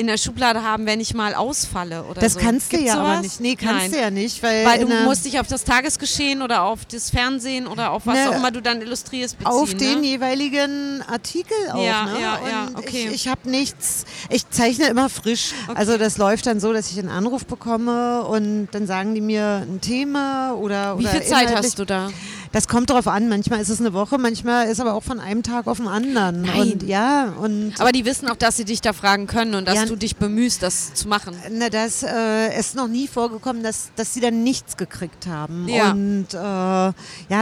in 0.00 0.06
der 0.06 0.16
Schublade 0.16 0.62
haben, 0.62 0.86
wenn 0.86 0.98
ich 0.98 1.14
mal 1.14 1.34
ausfalle 1.34 2.04
oder 2.04 2.20
Das 2.20 2.32
so. 2.32 2.40
kannst 2.40 2.72
du 2.72 2.76
Gibt's 2.78 2.86
ja 2.92 2.96
sowas? 2.96 3.08
aber 3.10 3.20
nicht. 3.20 3.40
Nee, 3.40 3.54
kannst 3.56 3.82
Nein. 3.82 3.90
du 3.92 3.98
ja 4.00 4.10
nicht, 4.10 4.42
weil, 4.42 4.64
Weil 4.64 4.78
du 4.80 4.86
musst 5.04 5.24
dich 5.26 5.38
auf 5.38 5.46
das 5.46 5.62
Tagesgeschehen 5.64 6.42
oder 6.42 6.62
auf 6.62 6.84
das 6.86 7.10
Fernsehen 7.10 7.66
oder 7.66 7.90
auf 7.92 8.06
was 8.06 8.14
Ne, 8.14 8.30
auch 8.30 8.34
immer 8.36 8.50
du 8.50 8.60
dann 8.62 8.80
illustrierst 8.80 9.38
beziehen. 9.38 9.52
auf 9.52 9.74
den 9.74 10.00
ne? 10.00 10.06
jeweiligen 10.06 11.02
Artikel 11.06 11.54
auch. 11.72 11.84
Ja, 11.84 12.06
ne? 12.06 12.20
ja, 12.20 12.34
und 12.36 12.48
ja, 12.50 12.68
okay. 12.76 13.06
Ich, 13.08 13.14
ich 13.26 13.28
habe 13.28 13.48
nichts, 13.50 14.04
ich 14.30 14.48
zeichne 14.50 14.86
immer 14.86 15.08
frisch. 15.08 15.52
Also 15.74 15.98
das 15.98 16.16
läuft 16.18 16.46
dann 16.46 16.60
so, 16.60 16.72
dass 16.72 16.90
ich 16.90 16.98
einen 16.98 17.08
Anruf 17.10 17.44
bekomme 17.46 18.22
und 18.24 18.68
dann 18.72 18.86
sagen 18.86 19.14
die 19.14 19.20
mir 19.20 19.66
ein 19.68 19.80
Thema 19.80 20.54
oder 20.54 20.98
Wie 20.98 21.02
oder 21.02 21.10
viel 21.10 21.22
Zeit 21.24 21.54
hast 21.54 21.78
du 21.78 21.84
da? 21.84 22.10
Das 22.52 22.66
kommt 22.66 22.90
darauf 22.90 23.06
an. 23.06 23.28
Manchmal 23.28 23.60
ist 23.60 23.68
es 23.68 23.78
eine 23.78 23.92
Woche, 23.92 24.18
manchmal 24.18 24.66
ist 24.66 24.80
aber 24.80 24.94
auch 24.94 25.04
von 25.04 25.20
einem 25.20 25.44
Tag 25.44 25.68
auf 25.68 25.76
den 25.76 25.86
anderen. 25.86 26.42
Nein. 26.42 26.60
Und 26.72 26.82
ja, 26.82 27.32
und 27.40 27.74
Aber 27.78 27.92
die 27.92 28.04
wissen 28.04 28.28
auch, 28.28 28.34
dass 28.36 28.56
sie 28.56 28.64
dich 28.64 28.80
da 28.80 28.92
fragen 28.92 29.28
können 29.28 29.54
und 29.54 29.68
dass 29.68 29.76
Ja. 29.76 29.86
du 29.86 29.94
dich 29.94 30.16
bemühst, 30.16 30.60
das 30.62 30.92
zu 30.94 31.06
machen. 31.06 31.36
na, 31.52 31.68
das 31.68 32.02
äh, 32.02 32.58
ist 32.58 32.74
noch 32.74 32.88
nie 32.88 33.06
vorgekommen, 33.06 33.62
dass, 33.62 33.90
dass 33.94 34.14
sie 34.14 34.20
dann 34.20 34.42
nichts 34.42 34.76
gekriegt 34.76 35.28
haben. 35.28 35.68
Ja. 35.68 35.92
Und 35.92 36.26
äh, 36.34 36.36
ja, 36.36 36.92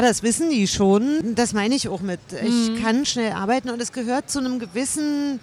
das 0.03 0.23
wissen 0.23 0.51
die 0.51 0.67
schon. 0.69 1.35
Das 1.35 1.55
meine 1.55 1.75
ich 1.75 1.89
auch 1.89 2.03
mit. 2.03 2.21
Mhm. 2.31 2.47
Ich 2.77 2.83
kann 2.83 3.07
schnell 3.07 3.33
arbeiten 3.33 3.71
und 3.71 3.81
es 3.81 3.93
gehört 3.93 4.31
zu 4.31 4.41
einem 4.41 4.59
gewissen 4.59 5.41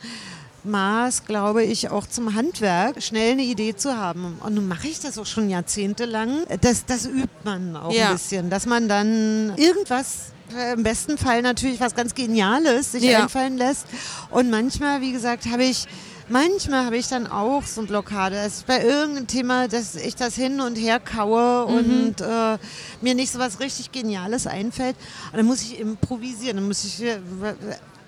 Maß, 0.65 1.25
glaube 1.25 1.63
ich, 1.63 1.89
auch 1.89 2.07
zum 2.07 2.33
Handwerk, 2.35 3.01
schnell 3.01 3.33
eine 3.33 3.43
Idee 3.43 3.75
zu 3.75 3.97
haben. 3.97 4.37
Und 4.43 4.55
nun 4.55 4.67
mache 4.67 4.87
ich 4.87 4.99
das 4.99 5.17
auch 5.17 5.25
schon 5.25 5.49
jahrzehntelang. 5.49 6.43
Das, 6.61 6.85
das 6.85 7.05
übt 7.05 7.29
man 7.43 7.75
auch 7.75 7.91
Ja. 7.93 8.07
ein 8.09 8.13
bisschen, 8.13 8.49
dass 8.49 8.65
man 8.65 8.87
dann 8.87 9.53
irgendwas 9.57 10.31
äh, 10.55 10.73
im 10.73 10.83
besten 10.83 11.17
Fall 11.17 11.41
natürlich 11.41 11.79
was 11.79 11.95
ganz 11.95 12.13
Geniales 12.13 12.91
sich 12.91 13.03
Ja. 13.03 13.23
einfallen 13.23 13.57
lässt. 13.57 13.87
Und 14.29 14.49
manchmal, 14.49 15.01
wie 15.01 15.11
gesagt, 15.11 15.45
habe 15.51 15.63
ich 15.63 15.85
Manchmal 16.27 16.85
habe 16.85 16.97
ich 16.97 17.07
dann 17.07 17.27
auch 17.27 17.61
so 17.65 17.81
eine 17.81 17.87
Blockade, 17.87 18.33
dass 18.35 18.63
bei 18.63 18.83
irgendeinem 18.83 19.27
Thema, 19.27 19.67
dass 19.67 19.93
ich 19.93 20.15
das 20.15 20.33
hin 20.33 20.59
und 20.59 20.73
her 20.75 20.99
kaue 20.99 21.67
Mhm. 21.69 21.75
und 21.77 22.21
äh, 22.21 22.57
mir 23.01 23.13
nicht 23.13 23.31
so 23.31 23.37
was 23.37 23.59
richtig 23.59 23.91
Geniales 23.91 24.47
einfällt. 24.47 24.95
Und 25.31 25.37
dann 25.37 25.45
muss 25.45 25.61
ich 25.61 25.79
improvisieren. 25.79 26.57
Dann 26.57 26.67
muss 26.67 26.83
ich, 26.83 26.99
äh, 27.03 27.19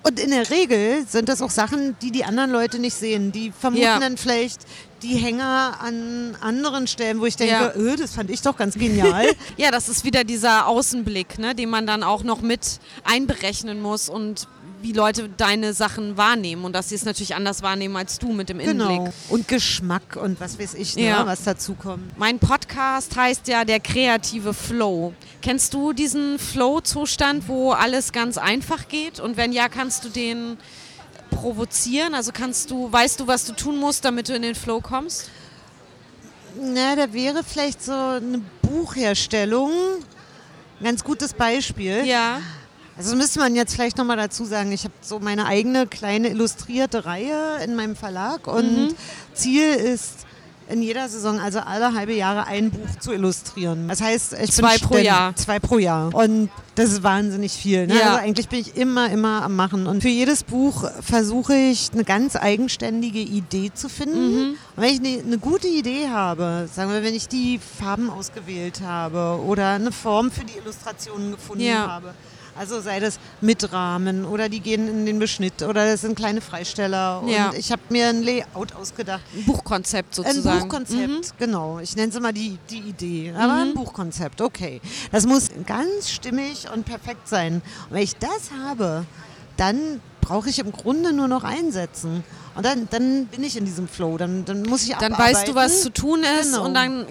und 0.07 0.19
in 0.19 0.31
der 0.31 0.49
Regel 0.49 1.05
sind 1.07 1.27
das 1.29 1.41
auch 1.41 1.49
Sachen, 1.49 1.97
die 2.01 2.11
die 2.11 2.23
anderen 2.23 2.51
Leute 2.51 2.79
nicht 2.79 2.93
sehen. 2.95 3.31
Die 3.31 3.51
vermuten 3.51 3.83
Ja. 3.83 3.99
dann 3.99 4.17
vielleicht 4.17 4.61
die 5.03 5.15
Hänger 5.15 5.77
an 5.79 6.35
anderen 6.41 6.87
Stellen, 6.87 7.19
wo 7.19 7.25
ich 7.25 7.35
denke, 7.35 7.53
Ja. 7.53 7.73
öh, 7.75 7.95
das 7.97 8.15
fand 8.15 8.29
ich 8.31 8.41
doch 8.41 8.57
ganz 8.57 8.75
genial. 8.75 9.27
Ja, 9.57 9.69
das 9.71 9.89
ist 9.89 10.03
wieder 10.05 10.23
dieser 10.23 10.67
Außenblick, 10.67 11.37
ne, 11.39 11.53
den 11.55 11.69
man 11.69 11.85
dann 11.85 12.03
auch 12.03 12.23
noch 12.23 12.41
mit 12.41 12.79
einberechnen 13.03 13.81
muss 13.81 14.09
und 14.09 14.47
wie 14.87 14.93
Leute 14.93 15.27
deine 15.27 15.73
Sachen 15.73 16.15
wahrnehmen 16.15 16.63
und 16.63 16.71
dass 16.73 16.87
sie 16.89 16.95
es 16.95 17.03
natürlich 17.03 17.35
anders 17.35 17.61
wahrnehmen 17.61 17.97
als 17.97 18.19
du 18.19 18.31
mit 18.31 18.47
dem 18.47 18.61
Innenblick. 18.61 18.99
genau. 18.99 19.13
Und 19.27 19.45
Geschmack 19.49 20.15
und 20.15 20.39
was 20.39 20.57
weiß 20.57 20.75
ich, 20.75 20.95
ne, 20.95 21.07
Ja. 21.07 21.25
was 21.25 21.43
dazu 21.43 21.73
kommt. 21.75 22.17
Mein 22.17 22.39
Podcast 22.39 23.17
heißt 23.17 23.49
ja 23.49 23.65
der 23.65 23.81
kreative 23.81 24.53
Flow. 24.53 25.13
Kennst 25.41 25.73
du 25.73 25.91
diesen 25.91 26.39
Flow-Zustand, 26.39 27.49
wo 27.49 27.71
alles 27.73 28.13
ganz 28.13 28.37
einfach 28.37 28.87
geht? 28.87 29.19
Und 29.19 29.35
wenn 29.35 29.51
ja, 29.51 29.67
kannst 29.67 30.05
du 30.05 30.09
den 30.09 30.55
provozieren? 31.31 32.13
Also 32.15 32.31
kannst 32.31 32.71
du, 32.71 32.89
weißt 32.89 33.19
du, 33.19 33.27
was 33.27 33.43
du 33.43 33.51
tun 33.53 33.77
musst, 33.79 34.05
damit 34.05 34.29
du 34.29 34.35
in 34.35 34.41
den 34.41 34.55
Flow 34.55 34.79
kommst? 34.79 35.29
Na, 36.61 36.95
da 36.95 37.11
wäre 37.11 37.43
vielleicht 37.43 37.83
so 37.83 37.91
eine 37.91 38.41
Buchherstellung 38.61 39.69
ein 40.79 40.83
ganz 40.85 41.03
gutes 41.03 41.33
Beispiel. 41.33 42.05
Ja. 42.05 42.39
Also 42.97 43.15
müsste 43.15 43.39
man 43.39 43.55
jetzt 43.55 43.75
vielleicht 43.75 43.97
nochmal 43.97 44.17
dazu 44.17 44.43
sagen, 44.45 44.71
ich 44.71 44.83
habe 44.83 44.93
so 45.01 45.19
meine 45.19 45.45
eigene 45.45 45.85
kleine 45.87 46.29
illustrierte 46.29 47.05
Reihe 47.05 47.59
in 47.63 47.75
meinem 47.75 47.95
Verlag 47.95 48.47
und 48.47 48.95
Ziel 49.33 49.73
ist 49.73 50.25
in 50.69 50.81
jeder 50.81 51.07
Saison, 51.07 51.39
also 51.39 51.59
alle 51.59 51.93
halbe 51.93 52.13
Jahre 52.13 52.45
ein 52.47 52.71
Buch 52.71 52.99
zu 52.99 53.13
illustrieren. 53.13 53.87
Das 53.87 54.01
heißt, 54.01 54.33
ich 54.33 54.51
Zwei 54.51 54.77
pro 54.77 54.97
Jahr. 54.97 55.35
Zwei 55.35 55.59
pro 55.59 55.77
Jahr. 55.77 56.13
Und 56.13 56.49
das 56.75 56.91
ist 56.91 57.03
wahnsinnig 57.03 57.53
viel. 57.53 57.87
Ne? 57.87 57.95
Ja. 57.97 58.07
Also 58.07 58.17
eigentlich 58.17 58.49
bin 58.49 58.59
ich 58.59 58.75
immer, 58.75 59.09
immer 59.09 59.43
am 59.43 59.55
Machen. 59.55 59.87
Und 59.87 60.01
für 60.01 60.09
jedes 60.09 60.43
Buch 60.43 60.89
versuche 61.01 61.55
ich 61.55 61.91
eine 61.93 62.03
ganz 62.03 62.35
eigenständige 62.35 63.19
Idee 63.19 63.71
zu 63.73 63.87
finden. 63.89 64.35
Mhm. 64.35 64.49
Und 64.75 64.83
wenn 64.83 64.93
ich 64.93 64.99
eine, 64.99 65.23
eine 65.23 65.37
gute 65.37 65.67
Idee 65.67 66.09
habe, 66.09 66.67
sagen 66.73 66.91
wir, 66.91 67.03
wenn 67.03 67.15
ich 67.15 67.27
die 67.29 67.59
Farben 67.79 68.09
ausgewählt 68.09 68.81
habe 68.81 69.41
oder 69.45 69.71
eine 69.71 69.91
Form 69.91 70.31
für 70.31 70.43
die 70.43 70.57
Illustrationen 70.57 71.31
gefunden 71.31 71.63
Ja. 71.63 71.87
habe. 71.87 72.13
Also 72.59 72.81
sei 72.81 72.99
das 72.99 73.19
mit 73.41 73.71
Rahmen 73.71 74.25
oder 74.25 74.49
die 74.49 74.59
gehen 74.59 74.87
in 74.87 75.05
den 75.05 75.19
Beschnitt 75.19 75.61
oder 75.61 75.85
das 75.89 76.01
sind 76.01 76.15
kleine 76.15 76.41
Freisteller. 76.41 77.23
Ja. 77.27 77.49
Und 77.49 77.57
ich 77.57 77.71
habe 77.71 77.81
mir 77.89 78.07
ein 78.09 78.23
Layout 78.23 78.73
ausgedacht. 78.75 79.21
Ein 79.35 79.45
Buchkonzept 79.45 80.09
Ein 80.19 80.23
sozusagen. 80.25 80.59
Buchkonzept, 80.61 81.07
Mhm. 81.07 81.21
genau. 81.37 81.79
Ich 81.79 81.95
nenne 81.95 82.09
es 82.09 82.15
immer 82.15 82.33
die, 82.33 82.57
die 82.69 82.79
Idee. 82.79 83.33
Aber 83.37 83.53
ein 83.53 83.73
Buchkonzept, 83.73 84.41
okay. 84.41 84.81
Das 85.11 85.25
muss 85.27 85.49
ganz 85.65 86.09
stimmig 86.09 86.67
und 86.73 86.85
perfekt 86.85 87.27
sein. 87.27 87.61
Und 87.89 87.95
wenn 87.95 88.03
ich 88.03 88.15
das 88.17 88.51
habe, 88.65 89.05
dann 89.57 90.01
brauche 90.21 90.49
ich 90.49 90.59
im 90.59 90.71
Grunde 90.71 91.13
nur 91.13 91.27
noch 91.27 91.43
einsetzen. 91.43 92.23
Und 92.57 92.65
dann, 92.65 92.87
dann 92.89 93.25
bin 93.27 93.43
ich 93.43 93.55
in 93.57 93.65
diesem 93.65 93.87
Flow. 93.87 94.17
Dann, 94.17 94.43
dann 94.45 94.63
muss 94.63 94.83
ich 94.83 94.89
Dann 94.95 95.13
abarbeiten. 95.13 95.35
weißt 95.35 95.47
du, 95.47 95.55
was 95.55 95.81
zu 95.81 95.91
tun 95.91 96.21
ist 96.41 96.51
Genau. 96.51 96.65
und 96.65 96.73
dann 96.73 97.05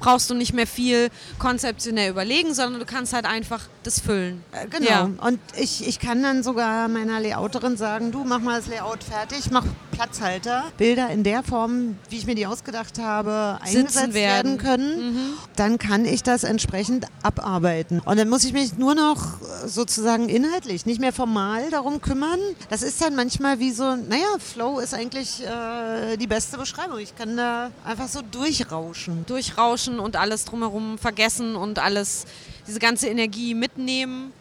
brauchst 0.00 0.28
du 0.30 0.34
nicht 0.34 0.52
mehr 0.52 0.66
viel 0.66 1.08
konzeptionell 1.38 2.10
überlegen, 2.10 2.52
sondern 2.54 2.80
du 2.80 2.86
kannst 2.86 3.12
halt 3.12 3.24
einfach 3.24 3.62
das 3.84 4.00
füllen. 4.00 4.42
Äh, 4.52 4.66
Genau. 4.68 4.88
Ja. 4.90 5.02
Und 5.20 5.38
ich, 5.58 5.86
ich 5.86 5.98
kann 5.98 6.22
dann 6.22 6.42
sogar 6.42 6.88
meiner 6.88 7.20
Layouterin 7.20 7.76
sagen, 7.76 8.12
du 8.12 8.24
mach 8.24 8.40
mal 8.40 8.60
das 8.60 8.68
Layout 8.68 9.02
fertig, 9.04 9.50
mach 9.50 9.64
Platzhalter, 9.92 10.64
Bilder 10.76 11.10
in 11.10 11.24
der 11.24 11.42
Form, 11.42 11.96
wie 12.08 12.16
ich 12.18 12.26
mir 12.26 12.34
die 12.34 12.46
ausgedacht 12.46 12.98
habe, 12.98 13.58
Sitzen 13.64 13.78
eingesetzt 13.78 14.14
werden, 14.14 14.52
werden. 14.52 14.58
können. 14.58 15.32
Dann 15.56 15.78
kann 15.78 16.04
ich 16.04 16.22
das 16.22 16.44
entsprechend 16.44 17.06
abarbeiten. 17.22 18.00
Und 18.04 18.18
dann 18.18 18.28
muss 18.28 18.44
ich 18.44 18.52
mich 18.52 18.76
nur 18.78 18.94
noch 18.94 19.40
äh, 19.40 19.68
sozusagen 19.68 20.28
inhaltlich, 20.28 20.86
nicht 20.86 21.00
mehr 21.00 21.12
formal 21.12 21.70
darum 21.70 22.00
kümmern. 22.00 22.38
Das 22.70 22.82
ist 22.82 23.00
dann 23.00 23.14
manchmal 23.16 23.58
wie 23.58 23.70
so, 23.72 23.96
naja, 23.96 24.26
Flow 24.38 24.78
ist 24.78 24.87
eigentlich 24.94 25.42
äh, 25.44 26.16
die 26.16 26.26
beste 26.26 26.58
Beschreibung. 26.58 26.98
Ich 26.98 27.16
kann 27.16 27.36
da 27.36 27.70
einfach 27.84 28.08
so 28.08 28.20
durchrauschen. 28.22 29.24
Durchrauschen 29.26 29.98
und 29.98 30.16
alles 30.16 30.44
drumherum 30.44 30.98
vergessen 30.98 31.56
und 31.56 31.78
alles, 31.78 32.24
diese 32.66 32.78
ganze 32.78 33.08
Energie 33.08 33.54
mitnehmen. 33.54 34.32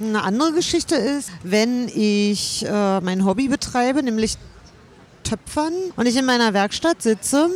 Eine 0.00 0.22
andere 0.22 0.52
Geschichte 0.52 0.96
ist, 0.96 1.30
wenn 1.42 1.88
ich 1.88 2.64
äh, 2.66 3.00
mein 3.00 3.24
Hobby 3.24 3.48
betreibe, 3.48 4.02
nämlich 4.02 4.36
Töpfern, 5.22 5.72
und 5.96 6.06
ich 6.06 6.16
in 6.16 6.24
meiner 6.24 6.52
Werkstatt 6.52 7.02
sitze, 7.02 7.48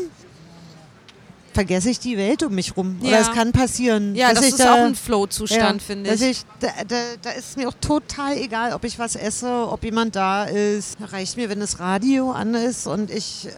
vergesse 1.59 1.91
ich 1.91 1.99
die 1.99 2.17
Welt 2.17 2.45
um 2.45 2.55
mich 2.55 2.77
rum. 2.77 2.99
Oder 3.01 3.11
Ja. 3.11 3.19
es 3.19 3.33
kann 3.33 3.51
passieren. 3.51 4.15
Ja, 4.15 4.29
dass 4.29 4.37
das 4.37 4.45
ich 4.47 4.51
ist 4.53 4.61
da, 4.61 4.75
auch 4.75 4.87
ein 4.87 4.95
Flow-Zustand, 4.95 5.83
finde 5.83 6.09
dass 6.09 6.21
ich. 6.21 6.31
ich 6.31 6.45
da, 6.61 6.69
da, 6.87 6.97
da 7.21 7.31
ist 7.31 7.51
es 7.51 7.57
mir 7.57 7.69
auch 7.69 7.75
total 7.81 8.37
egal, 8.37 8.73
ob 8.75 8.85
ich 8.85 8.97
was 9.01 9.17
esse, 9.17 9.69
ob 9.69 9.83
jemand 9.83 10.15
da 10.15 10.45
ist. 10.45 10.97
Reicht 11.01 11.37
mir, 11.37 11.49
wenn 11.49 11.59
das 11.59 11.81
Radio 11.81 12.31
an 12.31 12.55
ist 12.55 12.87
und 12.87 13.11
ich 13.11 13.49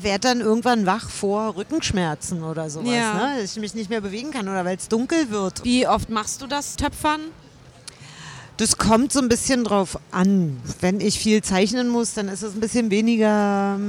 werde 0.00 0.28
dann 0.28 0.40
irgendwann 0.40 0.86
wach 0.86 1.10
vor 1.10 1.56
Rückenschmerzen 1.56 2.44
oder 2.44 2.70
sowas, 2.70 2.88
Ja. 2.94 3.14
ne? 3.34 3.40
dass 3.42 3.56
ich 3.56 3.60
mich 3.60 3.74
nicht 3.74 3.90
mehr 3.90 4.00
bewegen 4.00 4.30
kann 4.30 4.48
oder 4.48 4.64
weil 4.64 4.76
es 4.76 4.86
dunkel 4.86 5.30
wird. 5.30 5.64
Wie 5.64 5.88
oft 5.88 6.10
machst 6.10 6.42
du 6.42 6.46
das, 6.46 6.76
Töpfern? 6.76 7.22
Das 8.56 8.76
kommt 8.78 9.12
so 9.12 9.18
ein 9.18 9.28
bisschen 9.28 9.64
drauf 9.64 9.98
an. 10.12 10.60
Wenn 10.80 11.00
ich 11.00 11.18
viel 11.18 11.42
zeichnen 11.42 11.88
muss, 11.88 12.14
dann 12.14 12.28
ist 12.28 12.42
es 12.42 12.54
ein 12.54 12.60
bisschen 12.60 12.90
weniger. 12.92 13.80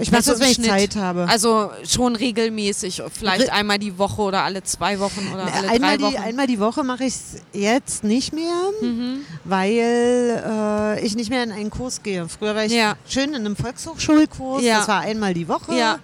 Ich 0.00 0.10
mache 0.10 0.22
das, 0.22 0.40
wenn 0.40 0.48
ich 0.48 0.54
Schnitt. 0.54 0.68
Zeit 0.70 0.96
habe. 0.96 1.26
Also 1.28 1.70
schon 1.86 2.16
regelmäßig, 2.16 3.02
vielleicht 3.12 3.48
Re- 3.48 3.52
einmal 3.52 3.78
die 3.78 3.98
Woche 3.98 4.22
oder 4.22 4.42
alle 4.42 4.62
zwei 4.62 4.98
Wochen 5.00 5.30
oder 5.34 5.52
alle 5.52 5.68
einmal, 5.68 5.78
drei 5.78 5.96
die, 5.98 6.02
Wochen. 6.16 6.22
einmal 6.22 6.46
die 6.46 6.58
Woche 6.60 6.82
mache 6.82 7.04
ich 7.04 7.14
es 7.14 7.20
jetzt 7.52 8.02
nicht 8.02 8.32
mehr, 8.32 8.54
Mhm. 8.80 9.18
weil 9.44 10.42
äh, 10.46 11.04
ich 11.04 11.14
nicht 11.14 11.30
mehr 11.30 11.42
in 11.44 11.52
einen 11.52 11.68
Kurs 11.70 12.02
gehe. 12.02 12.26
Früher 12.28 12.54
war 12.54 12.64
ich 12.64 12.72
Ja. 12.72 12.94
schön 13.06 13.30
in 13.30 13.36
einem 13.44 13.54
Volkshochschulkurs, 13.56 14.62
Ja. 14.62 14.78
das 14.78 14.88
war 14.88 15.00
einmal 15.00 15.34
die 15.34 15.46
Woche. 15.48 15.74
Ja, 15.74 15.98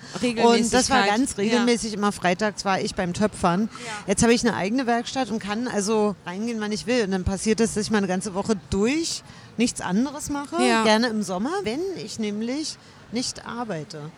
Und 0.44 0.72
das 0.72 0.90
war 0.90 1.06
ganz 1.06 1.38
regelmäßig, 1.38 1.94
immer 1.94 2.12
freitags 2.12 2.64
war 2.64 2.80
ich 2.80 2.94
beim 2.94 3.14
Töpfern. 3.14 3.70
Jetzt 4.06 4.22
habe 4.22 4.34
ich 4.34 4.46
eine 4.46 4.54
eigene 4.56 4.86
Werkstatt 4.86 5.30
und 5.30 5.38
kann 5.38 5.66
also 5.66 6.14
reingehen, 6.26 6.60
wann 6.60 6.72
ich 6.72 6.86
will. 6.86 7.04
Und 7.04 7.12
dann 7.12 7.24
passiert 7.24 7.60
es, 7.60 7.74
dass 7.74 7.84
ich 7.84 7.90
mal 7.90 7.98
eine 7.98 8.06
ganze 8.06 8.34
Woche 8.34 8.54
durch 8.70 9.22
nichts 9.56 9.80
anderes 9.80 10.28
mache, 10.28 10.62
Ja. 10.62 10.84
gerne 10.84 11.08
im 11.08 11.22
Sommer, 11.22 11.50
wenn 11.64 11.80
ich 12.04 12.18
nämlich 12.18 12.76
nicht 13.12 13.46
arbeite. 13.46 14.10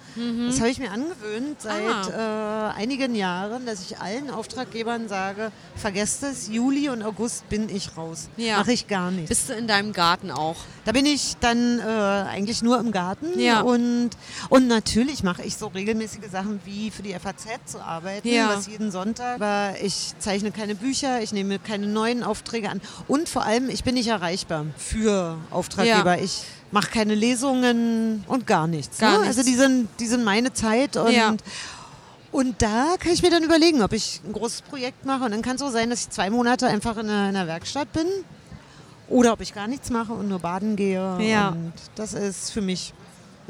Das 0.48 0.58
habe 0.60 0.68
ich 0.70 0.78
mir 0.78 0.90
angewöhnt 0.90 1.60
seit 1.62 1.80
Mhm. 1.82 2.14
Ah. 2.14 2.70
äh, 2.76 2.80
einigen 2.82 3.14
Jahren, 3.14 3.66
dass 3.66 3.82
ich 3.82 3.98
allen 3.98 4.30
Auftraggebern 4.30 5.08
sage, 5.08 5.52
vergesst 5.76 6.22
es, 6.22 6.48
Juli 6.48 6.88
und 6.88 7.02
August 7.02 7.48
bin 7.48 7.68
ich 7.68 7.96
raus. 7.96 8.28
Ja. 8.36 8.58
Mache 8.58 8.72
ich 8.72 8.86
gar 8.88 9.10
nichts. 9.10 9.28
Bist 9.28 9.48
du 9.48 9.52
in 9.54 9.66
deinem 9.68 9.92
Garten 9.92 10.30
auch? 10.30 10.56
Da 10.84 10.92
bin 10.92 11.06
ich 11.06 11.36
dann 11.40 11.78
äh, 11.78 11.82
eigentlich 11.82 12.62
nur 12.62 12.78
im 12.80 12.90
Garten 12.92 13.38
Ja. 13.38 13.60
und, 13.60 14.10
und 14.48 14.66
natürlich 14.66 15.22
mache 15.22 15.42
ich 15.42 15.56
so 15.56 15.68
regelmäßige 15.68 16.28
Sachen 16.30 16.60
wie 16.64 16.90
für 16.90 17.02
die 17.02 17.12
FAZ 17.14 17.46
zu 17.66 17.80
arbeiten, 17.80 18.26
Ja. 18.28 18.48
was 18.56 18.66
jeden 18.66 18.90
Sonntag. 18.90 19.36
Aber 19.40 19.74
ich 19.82 20.14
zeichne 20.18 20.50
keine 20.52 20.74
Bücher, 20.74 21.22
ich 21.22 21.32
nehme 21.32 21.58
keine 21.58 21.86
neuen 21.86 22.22
Aufträge 22.22 22.68
an 22.70 22.80
und 23.08 23.28
vor 23.28 23.42
allem, 23.44 23.68
ich 23.70 23.84
bin 23.84 23.94
nicht 23.94 24.08
erreichbar 24.08 24.66
für 24.76 25.36
Auftraggeber. 25.50 26.18
Ich 26.20 26.42
mache 26.72 26.90
keine 26.90 27.14
Lesungen 27.14 28.24
und 28.26 28.46
gar 28.46 28.66
nichts. 28.66 28.98
Gar 28.98 29.12
ne? 29.12 29.18
nichts. 29.24 29.38
Also 29.38 29.48
die 29.48 29.56
sind, 29.56 29.88
die 29.98 30.06
sind 30.06 30.24
meine 30.24 30.52
Zeit 30.52 30.96
und 30.96 31.12
Ja. 31.12 31.34
und 32.32 32.62
da 32.62 32.96
kann 32.98 33.12
ich 33.12 33.22
mir 33.22 33.30
dann 33.30 33.42
überlegen, 33.42 33.82
ob 33.82 33.92
ich 33.92 34.20
ein 34.24 34.32
großes 34.32 34.62
Projekt 34.62 35.04
mache. 35.04 35.24
Und 35.24 35.32
dann 35.32 35.42
kann 35.42 35.56
es 35.56 35.60
so 35.60 35.70
sein, 35.70 35.90
dass 35.90 36.02
ich 36.02 36.10
zwei 36.10 36.30
Monate 36.30 36.66
einfach 36.66 36.96
in 36.96 37.06
der, 37.06 37.28
in 37.28 37.34
der 37.34 37.46
Werkstatt 37.46 37.92
bin. 37.92 38.06
Oder 39.08 39.32
ob 39.32 39.40
ich 39.40 39.54
gar 39.54 39.66
nichts 39.66 39.90
mache 39.90 40.12
und 40.12 40.28
nur 40.28 40.38
baden 40.38 40.76
gehe. 40.76 41.18
Ja. 41.20 41.48
Und 41.48 41.72
das 41.96 42.14
ist 42.14 42.50
für 42.50 42.60
mich 42.60 42.94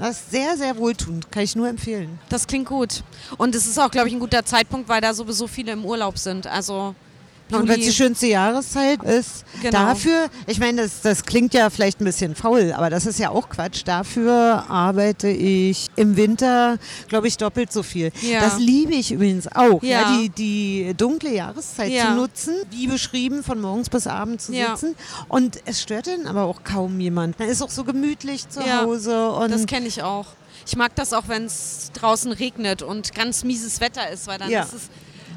das 0.01 0.21
ist 0.21 0.31
sehr, 0.31 0.57
sehr 0.57 0.77
wohltuend. 0.79 1.31
Kann 1.31 1.43
ich 1.43 1.55
nur 1.55 1.69
empfehlen. 1.69 2.19
Das 2.31 2.47
klingt 2.47 2.67
gut. 2.67 3.03
Und 3.37 3.55
es 3.55 3.67
ist 3.67 3.79
auch, 3.79 3.91
glaube 3.91 4.09
ich, 4.09 4.15
ein 4.15 4.21
guter 4.21 4.45
Zeitpunkt, 4.45 4.89
weil 4.89 5.01
da 5.03 5.13
sowieso 5.13 5.47
viele 5.47 5.73
im 5.73 5.85
Urlaub 5.85 6.17
sind. 6.17 6.47
Also 6.47 6.95
Und 7.53 7.69
wenn 7.69 7.81
es 7.81 7.87
die 7.87 7.93
schönste 7.93 8.27
Jahreszeit 8.27 9.03
ist, 9.03 9.45
Genau. 9.63 9.79
dafür, 9.79 10.29
ich 10.47 10.59
meine, 10.61 10.83
das, 10.83 11.01
das 11.03 11.25
klingt 11.25 11.53
ja 11.55 11.69
vielleicht 11.71 12.01
ein 12.01 12.05
bisschen 12.05 12.35
faul, 12.35 12.73
aber 12.77 12.91
das 12.91 13.07
ist 13.07 13.19
ja 13.19 13.31
auch 13.31 13.49
Quatsch. 13.49 13.83
Dafür 13.85 14.65
arbeite 14.69 15.29
ich 15.29 15.87
im 15.97 16.17
Winter, 16.17 16.79
glaube 17.09 17.29
ich, 17.29 17.37
doppelt 17.37 17.73
so 17.73 17.83
viel. 17.83 18.11
Ja. 18.23 18.41
Das 18.41 18.59
liebe 18.59 18.95
ich 18.95 19.13
übrigens 19.13 19.49
auch, 19.49 19.83
ja. 19.83 20.01
Ja. 20.03 20.17
die, 20.19 20.29
die 20.31 20.95
dunkle 20.97 21.35
Jahreszeit 21.35 21.91
Ja. 21.91 22.07
zu 22.09 22.15
nutzen, 22.15 22.55
wie 22.71 22.87
beschrieben, 22.87 23.43
von 23.43 23.61
morgens 23.61 23.91
bis 23.91 24.07
abends 24.07 24.47
zu 24.47 24.53
sitzen. 24.53 24.95
Und 25.29 25.59
es 25.67 25.83
stört 25.83 26.07
dann 26.07 26.27
aber 26.27 26.45
auch 26.45 26.65
kaum 26.65 26.99
jemand. 27.01 27.39
Man 27.39 27.49
ist 27.49 27.63
auch 27.63 27.71
so 27.71 27.85
gemütlich 27.85 28.49
zu. 28.49 28.61
Hause. 28.61 29.31
Und 29.33 29.51
das 29.51 29.67
kenne 29.67 29.87
ich 29.87 30.03
auch. 30.03 30.27
Ich 30.67 30.77
mag 30.77 30.95
das 30.95 31.13
auch, 31.13 31.25
wenn 31.27 31.47
es 31.47 31.91
draußen 31.95 32.31
regnet 32.33 32.83
und 32.83 33.15
ganz 33.15 33.43
mieses 33.45 33.81
Wetter 33.81 34.09
ist, 34.11 34.27
weil 34.27 34.39
dann 34.39 34.51
ist 34.51 34.73
es 34.75 34.83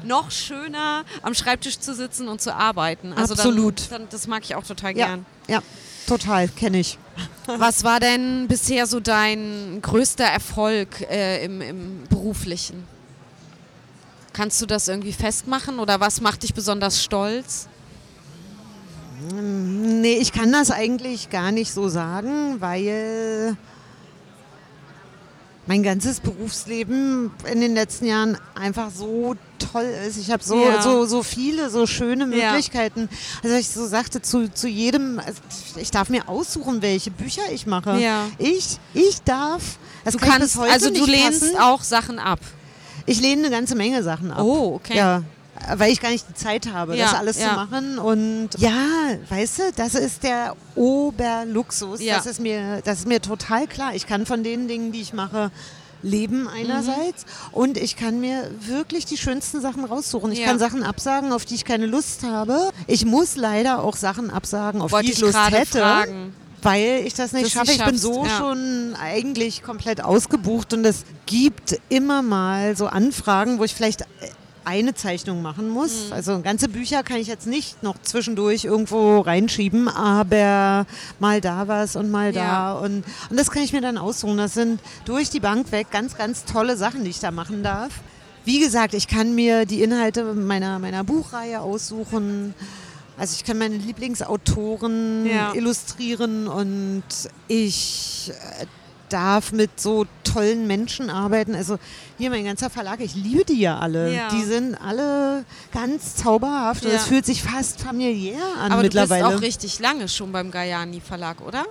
noch 0.04 0.30
schöner, 0.30 1.04
am 1.22 1.34
Schreibtisch 1.34 1.78
zu 1.78 1.94
sitzen 1.94 2.28
und 2.28 2.40
zu 2.40 2.54
arbeiten. 2.54 3.12
Also 3.12 3.34
Absolut. 3.34 3.90
Dann, 3.90 4.02
dann, 4.02 4.08
das 4.10 4.26
mag 4.26 4.44
ich 4.44 4.54
auch 4.54 4.64
total 4.64 4.96
ja, 4.96 5.06
gern. 5.06 5.26
ja, 5.48 5.62
total, 6.06 6.48
kenne 6.48 6.80
ich. 6.80 6.98
Was 7.46 7.84
war 7.84 8.00
denn 8.00 8.48
bisher 8.48 8.86
so 8.86 9.00
dein 9.00 9.80
größter 9.82 10.24
Erfolg 10.24 11.00
äh, 11.02 11.44
im, 11.44 11.60
im 11.60 12.04
beruflichen? 12.08 12.84
Kannst 14.32 14.60
du 14.60 14.66
das 14.66 14.88
irgendwie 14.88 15.12
festmachen 15.12 15.78
oder 15.78 16.00
was 16.00 16.20
macht 16.20 16.42
dich 16.42 16.54
besonders 16.54 17.04
stolz? 17.04 17.68
Nee, 19.32 20.16
ich 20.16 20.32
kann 20.32 20.50
das 20.50 20.72
eigentlich 20.72 21.30
gar 21.30 21.52
nicht 21.52 21.72
so 21.72 21.88
sagen, 21.88 22.60
weil 22.60 23.56
mein 25.66 25.82
ganzes 25.82 26.20
Berufsleben 26.20 27.30
in 27.50 27.60
den 27.60 27.74
letzten 27.74 28.06
Jahren 28.06 28.36
einfach 28.54 28.90
so 28.94 29.34
toll 29.58 29.86
ist. 30.06 30.18
Ich 30.18 30.30
habe 30.30 30.42
so, 30.44 30.62
Ja. 30.62 30.82
so, 30.82 31.06
so 31.06 31.22
viele, 31.22 31.70
so 31.70 31.86
schöne 31.86 32.24
Ja. 32.36 32.50
Möglichkeiten. 32.52 33.08
Also 33.42 33.56
ich 33.56 33.68
so 33.68 33.86
sagte, 33.86 34.20
zu, 34.20 34.52
zu 34.52 34.68
jedem, 34.68 35.18
also 35.18 35.40
ich 35.76 35.90
darf 35.90 36.10
mir 36.10 36.28
aussuchen, 36.28 36.82
welche 36.82 37.10
Bücher 37.10 37.42
ich 37.52 37.66
mache. 37.66 37.98
Ja. 37.98 38.26
Ich, 38.38 38.78
ich 38.92 39.22
darf. 39.22 39.78
Das 40.04 40.12
Du 40.12 40.18
kann 40.18 40.38
kannst, 40.40 40.58
also 40.58 40.90
du 40.90 41.06
lehnst 41.06 41.44
fassen. 41.44 41.56
auch 41.58 41.82
Sachen 41.82 42.18
ab. 42.18 42.40
Ich 43.06 43.20
lehne 43.20 43.46
eine 43.46 43.50
ganze 43.50 43.74
Menge 43.74 44.02
Sachen 44.02 44.30
ab. 44.32 44.40
Oh, 44.42 44.74
okay. 44.74 44.96
Ja, 44.96 45.22
weil 45.76 45.92
ich 45.92 46.00
gar 46.00 46.10
nicht 46.10 46.26
die 46.28 46.34
Zeit 46.34 46.72
habe, 46.72 46.96
Ja, 46.96 47.06
das 47.06 47.14
alles 47.14 47.38
ja. 47.40 47.48
zu 47.50 47.54
machen. 47.54 47.98
Und 47.98 48.50
ja, 48.58 48.70
weißt 49.28 49.58
du, 49.58 49.62
das 49.76 49.94
ist 49.94 50.22
der 50.22 50.54
Oberluxus. 50.74 52.00
Ja. 52.00 52.16
Das, 52.16 52.26
ist 52.26 52.40
mir, 52.40 52.80
das 52.84 53.00
ist 53.00 53.08
mir 53.08 53.20
total 53.20 53.66
klar. 53.66 53.94
Ich 53.94 54.06
kann 54.06 54.26
von 54.26 54.42
den 54.42 54.68
Dingen, 54.68 54.92
die 54.92 55.00
ich 55.00 55.12
mache, 55.12 55.50
Leben 56.02 56.48
einerseits 56.48 57.24
und 57.50 57.78
ich 57.78 57.96
kann 57.96 58.20
mir 58.20 58.50
wirklich 58.60 59.06
die 59.06 59.16
schönsten 59.16 59.62
Sachen 59.62 59.84
raussuchen. 59.86 60.32
Ich 60.32 60.40
Ja. 60.40 60.46
kann 60.48 60.58
Sachen 60.58 60.82
absagen, 60.82 61.32
auf 61.32 61.46
die 61.46 61.54
ich 61.54 61.64
keine 61.64 61.86
Lust 61.86 62.24
habe. 62.24 62.68
Ich 62.86 63.06
muss 63.06 63.36
leider 63.36 63.82
auch 63.82 63.96
Sachen 63.96 64.30
absagen, 64.30 64.82
auf 64.82 64.92
Wollte 64.92 65.06
die 65.06 65.12
ich 65.12 65.18
ich 65.18 65.24
Lust 65.24 65.50
hätte. 65.50 65.78
fragen. 65.78 66.34
Weil 66.60 67.02
ich 67.06 67.14
das 67.14 67.32
nicht 67.32 67.46
Das 67.46 67.52
schaffe. 67.52 67.72
ich 67.72 67.82
bin 67.84 67.96
so 67.96 68.24
ja. 68.24 68.36
schon 68.38 68.94
eigentlich 69.02 69.62
komplett 69.62 70.02
ausgebucht 70.04 70.74
und 70.74 70.84
es 70.84 71.04
gibt 71.26 71.78
immer 71.88 72.20
mal 72.20 72.76
so 72.76 72.86
Anfragen, 72.86 73.58
wo 73.58 73.64
ich 73.64 73.74
vielleicht 73.74 74.04
eine 74.64 74.94
Zeichnung 74.94 75.42
machen 75.42 75.68
muss. 75.68 76.06
Mhm. 76.08 76.12
Also 76.12 76.40
ganze 76.40 76.68
Bücher 76.68 77.02
kann 77.02 77.16
ich 77.18 77.26
jetzt 77.28 77.46
nicht 77.46 77.82
noch 77.82 77.96
zwischendurch 78.02 78.64
irgendwo 78.64 79.20
reinschieben, 79.20 79.88
aber 79.88 80.86
mal 81.18 81.40
da 81.40 81.68
was 81.68 81.96
und 81.96 82.10
mal 82.10 82.34
Ja. 82.34 82.44
da. 82.44 82.72
Und, 82.78 83.04
und 83.30 83.38
das 83.38 83.50
kann 83.50 83.62
ich 83.62 83.72
mir 83.72 83.80
dann 83.80 83.98
aussuchen. 83.98 84.36
Das 84.36 84.54
sind 84.54 84.80
durch 85.04 85.30
die 85.30 85.40
Bank 85.40 85.70
weg 85.72 85.88
ganz, 85.90 86.16
ganz 86.16 86.44
tolle 86.44 86.76
Sachen, 86.76 87.04
die 87.04 87.10
ich 87.10 87.20
da 87.20 87.30
machen 87.30 87.62
darf. 87.62 87.92
Wie 88.44 88.60
gesagt, 88.60 88.92
ich 88.94 89.08
kann 89.08 89.34
mir 89.34 89.64
die 89.64 89.82
Inhalte 89.82 90.22
meiner, 90.34 90.78
meiner 90.78 91.02
Buchreihe 91.04 91.60
aussuchen. 91.60 92.54
Also 93.16 93.36
ich 93.36 93.44
kann 93.44 93.58
meine 93.58 93.76
Lieblingsautoren 93.76 95.26
Ja. 95.26 95.54
illustrieren 95.54 96.48
und 96.48 97.04
ich 97.48 98.32
äh, 98.60 98.66
darf 99.08 99.52
mit 99.52 99.78
so 99.80 100.06
tollen 100.24 100.66
Menschen 100.66 101.10
arbeiten. 101.10 101.54
Also 101.54 101.78
hier 102.18 102.30
mein 102.30 102.44
ganzer 102.44 102.70
Verlag, 102.70 103.00
ich 103.00 103.14
liebe 103.14 103.44
die 103.44 103.60
ja 103.60 103.78
alle. 103.78 104.12
Ja. 104.14 104.28
Die 104.28 104.42
sind 104.44 104.74
alle 104.76 105.44
ganz 105.72 106.16
zauberhaft 106.16 106.84
und 106.84 106.90
Ja. 106.90 106.96
es 106.96 107.04
fühlt 107.06 107.24
sich 107.26 107.42
fast 107.42 107.80
familiär 107.80 108.38
an 108.60 108.72
Aber 108.72 108.82
mittlerweile. 108.82 109.22
du 109.24 109.28
bist 109.30 109.38
auch 109.38 109.42
richtig 109.42 109.78
lange 109.80 110.08
schon 110.08 110.32
beim 110.32 110.50
Gayani 110.50 111.00
Verlag, 111.00 111.40
oder? 111.40 111.64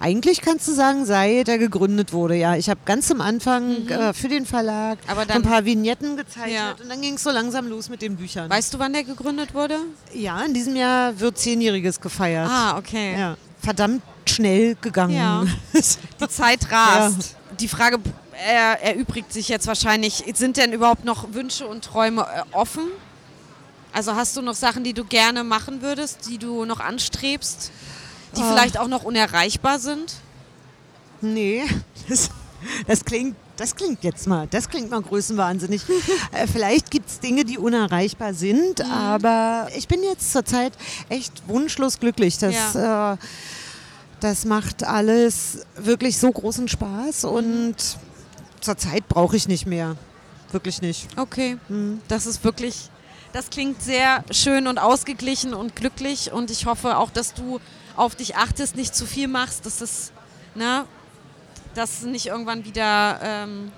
Eigentlich 0.00 0.42
kannst 0.42 0.66
du 0.68 0.72
sagen, 0.72 1.06
seit 1.06 1.48
er 1.48 1.56
gegründet 1.56 2.12
wurde, 2.12 2.34
ja. 2.34 2.56
Ich 2.56 2.68
habe 2.68 2.80
ganz 2.84 3.10
am 3.10 3.20
Anfang 3.20 3.86
äh, 3.88 4.12
für 4.12 4.28
den 4.28 4.44
Verlag 4.44 4.98
Mhm. 5.04 5.10
Aber 5.10 5.24
dann- 5.24 5.36
ein 5.38 5.42
paar 5.42 5.64
Vignetten 5.64 6.16
gezeichnet 6.16 6.52
Ja. 6.54 6.72
und 6.82 6.88
dann 6.90 7.00
ging 7.00 7.14
es 7.14 7.22
so 7.22 7.30
langsam 7.30 7.68
los 7.68 7.88
mit 7.88 8.02
den 8.02 8.16
Büchern. 8.16 8.50
Weißt 8.50 8.74
du, 8.74 8.78
wann 8.78 8.92
der 8.92 9.04
gegründet 9.04 9.54
wurde? 9.54 9.76
ja, 10.12 10.42
in 10.42 10.52
diesem 10.52 10.76
Jahr 10.76 11.18
wird 11.20 11.38
Zehnjähriges 11.38 12.00
gefeiert. 12.00 12.50
Ah, 12.50 12.76
okay. 12.76 13.14
Ja, 13.18 13.36
verdammt 13.64 14.02
schnell 14.28 14.76
gegangen. 14.80 15.16
Ja. 15.16 15.44
Die 16.20 16.28
Zeit 16.28 16.70
rast. 16.70 17.36
Die 17.58 17.68
Frage 17.68 17.98
er, 18.46 18.82
erübrigt 18.82 19.32
sich 19.32 19.48
jetzt 19.48 19.66
wahrscheinlich, 19.66 20.24
sind 20.34 20.56
denn 20.56 20.72
überhaupt 20.72 21.04
noch 21.04 21.32
Wünsche 21.32 21.66
und 21.66 21.84
Träume 21.84 22.22
äh, 22.22 22.42
offen? 22.52 22.82
Also 23.92 24.16
hast 24.16 24.36
du 24.36 24.42
noch 24.42 24.54
Sachen, 24.54 24.82
die 24.82 24.92
du 24.92 25.04
gerne 25.04 25.44
machen 25.44 25.80
würdest, 25.82 26.28
die 26.28 26.38
du 26.38 26.64
noch 26.64 26.80
anstrebst, 26.80 27.70
die 28.36 28.42
Ah. 28.42 28.50
vielleicht 28.50 28.78
auch 28.78 28.88
noch 28.88 29.04
unerreichbar 29.04 29.78
sind? 29.78 30.14
Nee, 31.20 31.62
das, 32.08 32.30
das 32.86 33.04
klingt. 33.04 33.36
Das 33.56 33.76
klingt 33.76 34.02
jetzt 34.02 34.26
mal, 34.26 34.48
das 34.50 34.68
klingt 34.68 34.90
mal 34.90 35.00
größenwahnsinnig. 35.00 35.82
äh, 36.32 36.46
vielleicht 36.48 36.90
gibt 36.90 37.08
es 37.08 37.20
Dinge, 37.20 37.44
die 37.44 37.56
unerreichbar 37.58 38.34
sind, 38.34 38.80
Mhm. 38.80 38.90
aber 38.90 39.68
ich 39.76 39.86
bin 39.86 40.02
jetzt 40.02 40.32
zurzeit 40.32 40.72
echt 41.08 41.46
wunschlos 41.46 42.00
glücklich. 42.00 42.36
Das, 42.38 42.74
äh, 42.74 43.16
das 44.20 44.44
macht 44.44 44.82
alles 44.84 45.58
wirklich 45.76 46.18
so 46.18 46.32
großen 46.32 46.66
Spaß 46.66 47.22
Mhm. 47.24 47.28
und 47.30 47.76
zurzeit 48.60 49.06
brauche 49.08 49.36
ich 49.36 49.46
nicht 49.46 49.66
mehr. 49.66 49.96
Wirklich 50.50 50.80
nicht. 50.82 51.08
Okay, 51.16 51.56
das 52.08 52.26
ist 52.26 52.42
wirklich, 52.44 52.88
das 53.32 53.50
klingt 53.50 53.82
sehr 53.82 54.24
schön 54.30 54.66
und 54.68 54.78
ausgeglichen 54.78 55.52
und 55.54 55.74
glücklich 55.76 56.32
und 56.32 56.50
ich 56.50 56.66
hoffe 56.66 56.96
auch, 56.96 57.10
dass 57.10 57.34
du 57.34 57.60
auf 57.96 58.14
dich 58.16 58.36
achtest, 58.36 58.74
nicht 58.76 58.94
zu 58.94 59.04
viel 59.06 59.26
machst, 59.28 59.66
dass 59.66 59.80
es, 59.80 60.12
ne, 60.54 60.84
dass 61.74 61.98
es 62.00 62.02
nicht 62.02 62.26
irgendwann 62.26 62.64
wieder 62.64 63.18
ähm, 63.22 63.72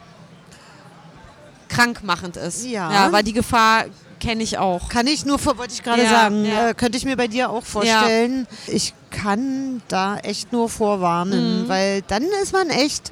krankmachend 1.69 2.37
ist. 2.37 2.65
Ja. 2.67 2.93
ja 2.93 3.13
weil 3.13 3.23
die 3.23 3.33
Gefahr 3.33 3.85
kenne 4.21 4.43
ich 4.43 4.59
auch. 4.59 4.89
Kann 4.89 5.07
ich 5.07 5.27
nur, 5.27 5.45
wollte 5.45 5.75
ich 5.75 5.83
gerade 5.83 6.03
Ja, 6.03 6.09
sagen, 6.11 6.45
ja. 6.45 6.69
äh, 6.71 6.75
könnte 6.75 6.97
ich 6.97 7.05
mir 7.05 7.17
bei 7.17 7.29
dir 7.29 7.51
auch 7.51 7.65
vorstellen. 7.65 8.47
Ich 8.67 8.95
kann 9.11 9.83
da 9.89 10.17
echt 10.19 10.53
nur 10.53 10.69
vorwarnen, 10.69 11.65
Mhm. 11.65 11.69
weil 11.69 12.03
dann 12.03 12.23
ist 12.43 12.53
man 12.53 12.71
echt 12.71 13.11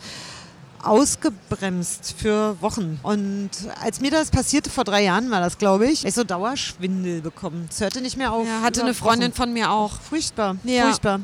ausgebremst 0.82 2.14
für 2.18 2.60
Wochen. 2.60 3.00
Und 3.02 3.50
als 3.82 4.00
mir 4.00 4.10
das 4.10 4.30
passierte, 4.30 4.68
vor 4.70 4.84
drei 4.84 5.02
Jahren 5.04 5.30
war 5.30 5.40
das, 5.40 5.56
glaube 5.58 5.86
ich, 5.86 6.04
ich 6.04 6.14
so 6.14 6.24
Dauerschwindel 6.24 7.22
bekommen. 7.22 7.68
Es 7.70 7.80
hörte 7.80 8.00
nicht 8.02 8.16
mehr 8.18 8.32
auf. 8.32 8.46
Ja, 8.46 8.60
hatte 8.62 8.82
eine 8.82 8.92
Freundin 8.94 9.30
Wochen. 9.30 9.36
von 9.36 9.52
mir 9.52 9.70
auch. 9.70 9.92
Furchtbar, 10.00 10.56
Ja. 10.64 10.84
furchtbar. 10.84 11.20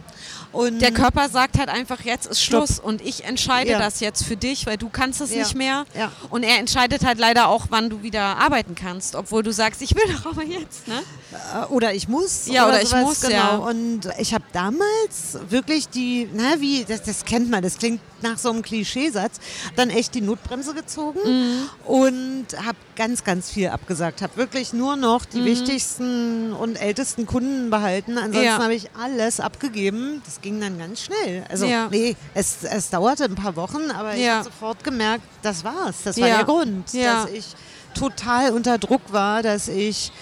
Und 0.52 0.80
Der 0.80 0.90
Körper 0.92 1.28
sagt 1.28 1.58
halt 1.58 1.68
einfach, 1.68 2.00
jetzt 2.02 2.26
ist 2.26 2.42
Stopp. 2.42 2.66
Schluss 2.66 2.80
und 2.80 3.00
ich 3.02 3.24
entscheide 3.24 3.70
Ja. 3.70 3.78
das 3.78 4.00
jetzt 4.00 4.24
für 4.24 4.36
dich, 4.36 4.66
weil 4.66 4.76
du 4.76 4.88
kannst 4.88 5.20
es 5.20 5.30
Ja. 5.32 5.38
nicht 5.38 5.54
mehr. 5.54 5.84
Ja. 5.96 6.10
Und 6.30 6.42
er 6.42 6.58
entscheidet 6.58 7.04
halt 7.04 7.18
leider 7.18 7.48
auch, 7.48 7.66
wann 7.70 7.88
du 7.88 8.02
wieder 8.02 8.20
arbeiten 8.38 8.74
kannst, 8.74 9.14
obwohl 9.14 9.42
du 9.42 9.52
sagst, 9.52 9.80
ich 9.82 9.94
will 9.94 10.02
doch 10.12 10.32
aber 10.32 10.42
jetzt. 10.44 10.88
Ne? 10.88 11.00
Äh, 11.32 11.66
Oder 11.66 11.94
ich 11.94 12.08
muss. 12.08 12.46
Ja, 12.46 12.66
oder 12.66 12.82
ich 12.82 12.88
sowas, 12.88 13.04
muss, 13.04 13.20
genau. 13.20 13.34
ja. 13.34 13.54
Und 13.56 14.00
ich 14.18 14.34
habe 14.34 14.44
damals 14.52 15.38
wirklich 15.48 15.88
die, 15.88 16.28
na 16.34 16.60
wie, 16.60 16.84
das, 16.84 17.02
das 17.02 17.24
kennt 17.24 17.50
man, 17.50 17.62
das 17.62 17.78
klingt 17.78 18.00
nach 18.22 18.36
so 18.36 18.50
einem 18.50 18.62
Klischeesatz, 18.62 19.38
dann 19.76 19.90
echt 19.90 20.14
die 20.14 20.20
Notbremse 20.20 20.74
gezogen 20.74 21.20
Mhm. 21.24 21.68
und 21.86 22.46
habe 22.66 22.76
ganz, 22.96 23.22
ganz 23.24 23.48
viel 23.50 23.68
abgesagt. 23.68 24.22
Habe 24.22 24.36
wirklich 24.36 24.72
nur 24.72 24.96
noch 24.96 25.24
die 25.24 25.40
Mhm. 25.40 25.44
wichtigsten 25.46 26.52
und 26.52 26.76
ältesten 26.76 27.26
Kunden 27.26 27.70
behalten. 27.70 28.18
Ansonsten 28.18 28.44
Ja. 28.44 28.58
habe 28.62 28.74
ich 28.74 28.90
alles 29.00 29.38
abgegeben. 29.40 30.20
Das 30.26 30.40
ging 30.40 30.60
dann 30.60 30.78
ganz 30.78 31.02
schnell. 31.02 31.44
Also 31.48 31.64
Ja. 31.66 31.88
nee, 31.90 32.16
es, 32.34 32.56
es 32.64 32.90
dauerte 32.90 33.24
ein 33.24 33.36
paar 33.36 33.54
Wochen, 33.56 33.90
aber 33.90 34.14
ich 34.14 34.22
Ja. 34.24 34.38
habe 34.38 34.44
sofort 34.44 34.82
gemerkt, 34.84 35.22
das 35.42 35.62
war's. 35.64 35.96
Das 36.04 36.20
war 36.20 36.26
der 36.26 36.44
Grund, 36.44 36.92
dass 36.92 37.30
ich 37.30 37.46
total 37.94 38.50
unter 38.52 38.78
Druck 38.78 39.12
war, 39.12 39.42
dass 39.42 39.68
ich 39.68 40.12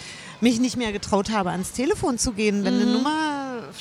mich 0.40 0.60
nicht 0.60 0.76
mehr 0.76 0.92
getraut 0.92 1.30
habe, 1.30 1.50
ans 1.50 1.72
Telefon 1.72 2.18
zu 2.18 2.32
gehen, 2.32 2.64
wenn 2.64 2.76
Mhm. 2.76 2.82
eine 2.82 2.90
Nummer 2.92 3.37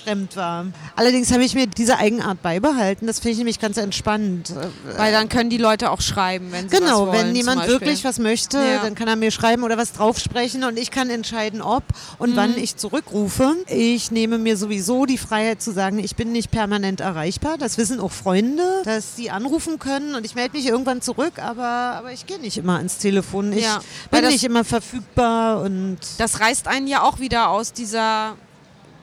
fremd 0.08 0.36
war. 0.38 0.66
Allerdings 0.96 1.32
habe 1.34 1.44
ich 1.44 1.54
mir 1.54 1.68
diese 1.68 1.98
Eigenart 1.98 2.42
beibehalten. 2.42 3.08
Das 3.08 3.20
finde 3.20 3.32
ich 3.34 3.38
nämlich 3.40 3.60
ganz 3.60 3.76
entspannt. 3.78 4.54
Weil 4.96 5.12
dann 5.12 5.28
können 5.28 5.50
die 5.50 5.58
Leute 5.58 5.92
auch 5.92 6.00
schreiben, 6.02 6.48
wenn 6.52 6.70
sie 6.70 6.76
was 6.76 6.80
Genau, 6.80 7.08
wollen. 7.08 7.28
wenn 7.28 7.36
jemand 7.36 7.68
wirklich 7.68 8.04
was 8.06 8.18
möchte, 8.20 8.58
Ja. 8.58 8.82
dann 8.84 8.96
kann 8.96 9.08
er 9.10 9.18
mir 9.18 9.32
schreiben 9.32 9.64
oder 9.64 9.78
was 9.78 9.92
draufsprechen 9.92 10.64
und 10.64 10.78
ich 10.78 10.92
kann 10.92 11.10
entscheiden, 11.10 11.62
ob 11.62 11.84
und 12.20 12.32
Mhm. 12.32 12.36
wann 12.38 12.58
ich 12.58 12.78
zurückrufe. 12.78 13.56
Ich 13.68 14.12
nehme 14.12 14.38
mir 14.38 14.56
sowieso 14.56 15.06
die 15.06 15.18
Freiheit 15.18 15.62
zu 15.62 15.72
sagen, 15.72 16.00
ich 16.00 16.16
bin 16.16 16.32
nicht 16.32 16.52
permanent 16.52 17.02
erreichbar. 17.02 17.58
Das 17.58 17.78
wissen 17.78 18.00
auch 18.00 18.12
Freunde, 18.12 18.64
dass 18.86 19.16
sie 19.18 19.30
anrufen 19.30 19.78
können 19.80 20.16
und 20.16 20.26
ich 20.26 20.36
melde 20.36 20.56
mich 20.56 20.68
irgendwann 20.68 21.02
zurück, 21.02 21.34
aber, 21.40 21.66
aber 21.98 22.14
ich 22.14 22.26
gehe 22.26 22.40
nicht 22.40 22.58
immer 22.58 22.78
ans 22.78 22.98
Telefon. 22.98 23.52
Ich 23.52 23.64
Ja, 23.64 23.80
bin 24.10 24.22
das- 24.22 24.32
nicht 24.32 24.44
immer 24.46 24.64
verfügbar 24.64 25.62
und 25.62 25.98
Das 26.18 26.40
reißt 26.40 26.68
einen 26.68 26.88
ja 26.88 27.02
auch 27.02 27.20
wieder 27.20 27.50
aus 27.50 27.74
dieser 27.74 28.36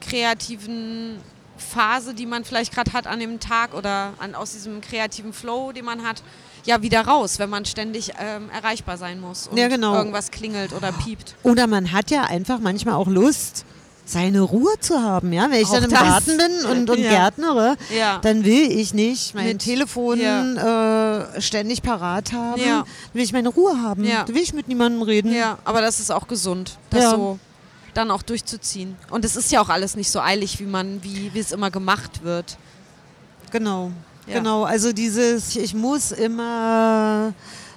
kreativen 0.09 1.19
Phase, 1.57 2.15
die 2.15 2.27
man 2.27 2.45
vielleicht 2.45 2.75
gerade 2.75 2.93
hat 2.93 3.07
an 3.07 3.21
dem 3.21 3.39
Tag 3.41 3.75
oder 3.75 4.13
an, 4.19 4.35
aus 4.35 4.53
diesem 4.53 4.81
kreativen 4.81 5.33
Flow, 5.33 5.73
den 5.73 5.85
man 5.85 6.03
hat, 6.07 6.23
ja 6.65 6.83
wieder 6.83 7.03
raus, 7.07 7.39
wenn 7.39 7.51
man 7.51 7.65
ständig 7.65 8.13
ähm, 8.19 8.49
erreichbar 8.51 8.97
sein 8.99 9.21
muss 9.21 9.47
und 9.49 9.57
Ja, 9.59 9.69
genau. 9.69 9.95
irgendwas 9.95 10.31
klingelt 10.31 10.73
oder 10.73 10.93
piept. 10.93 11.37
Oder 11.43 11.67
man 11.67 11.93
hat 11.93 12.11
ja 12.11 12.25
einfach 12.25 12.59
manchmal 12.59 12.95
auch 12.95 13.07
Lust, 13.07 13.65
seine 14.07 14.41
Ruhe 14.43 14.73
zu 14.81 15.01
haben. 15.03 15.33
Ja? 15.33 15.51
Wenn 15.51 15.61
ich 15.61 15.69
Auch 15.69 15.75
dann 15.75 15.85
im 15.85 15.91
das. 15.91 16.01
Garten 16.01 16.37
bin 16.37 16.71
und, 16.71 16.91
und 16.91 16.99
Ja. 17.03 17.09
gärtnere, 17.11 17.77
Ja. 17.97 18.19
dann 18.19 18.45
will 18.45 18.71
ich 18.71 18.93
nicht 18.93 19.35
mein 19.35 19.47
Mit- 19.47 19.61
Telefon 19.61 20.21
äh, 20.21 21.41
ständig 21.41 21.83
parat 21.83 22.33
haben. 22.33 22.61
Ja. 22.61 22.79
Dann 22.81 22.85
will 23.15 23.23
ich 23.23 23.33
meine 23.33 23.49
Ruhe 23.49 23.81
haben. 23.83 24.05
Ja. 24.05 24.25
Dann 24.25 24.35
will 24.35 24.43
ich 24.43 24.53
mit 24.53 24.69
niemandem 24.69 25.03
reden. 25.03 25.33
Ja, 25.33 25.59
aber 25.65 25.81
das 25.81 26.01
ist 26.01 26.11
auch 26.11 26.27
gesund, 26.29 26.79
das 26.91 27.03
Ja. 27.05 27.11
so 27.11 27.39
dann 27.95 28.11
auch 28.11 28.23
durchzuziehen. 28.23 28.97
Und 29.11 29.25
es 29.25 29.37
ist 29.37 29.51
ja 29.53 29.61
auch 29.61 29.69
alles 29.69 29.97
nicht 29.97 30.11
so 30.11 30.21
eilig, 30.21 30.61
wie 30.61 30.65
man, 30.65 31.03
wie, 31.03 31.33
wie 31.35 31.39
es 31.39 31.53
immer 31.53 31.71
gemacht 31.71 32.23
wird. 32.23 32.57
Genau. 33.51 33.91
Ja. 34.27 34.39
Genau. 34.39 34.65
Also 34.65 34.93
dieses, 34.93 35.55
ich 35.57 35.75
muss 35.75 36.11
immer 36.13 37.33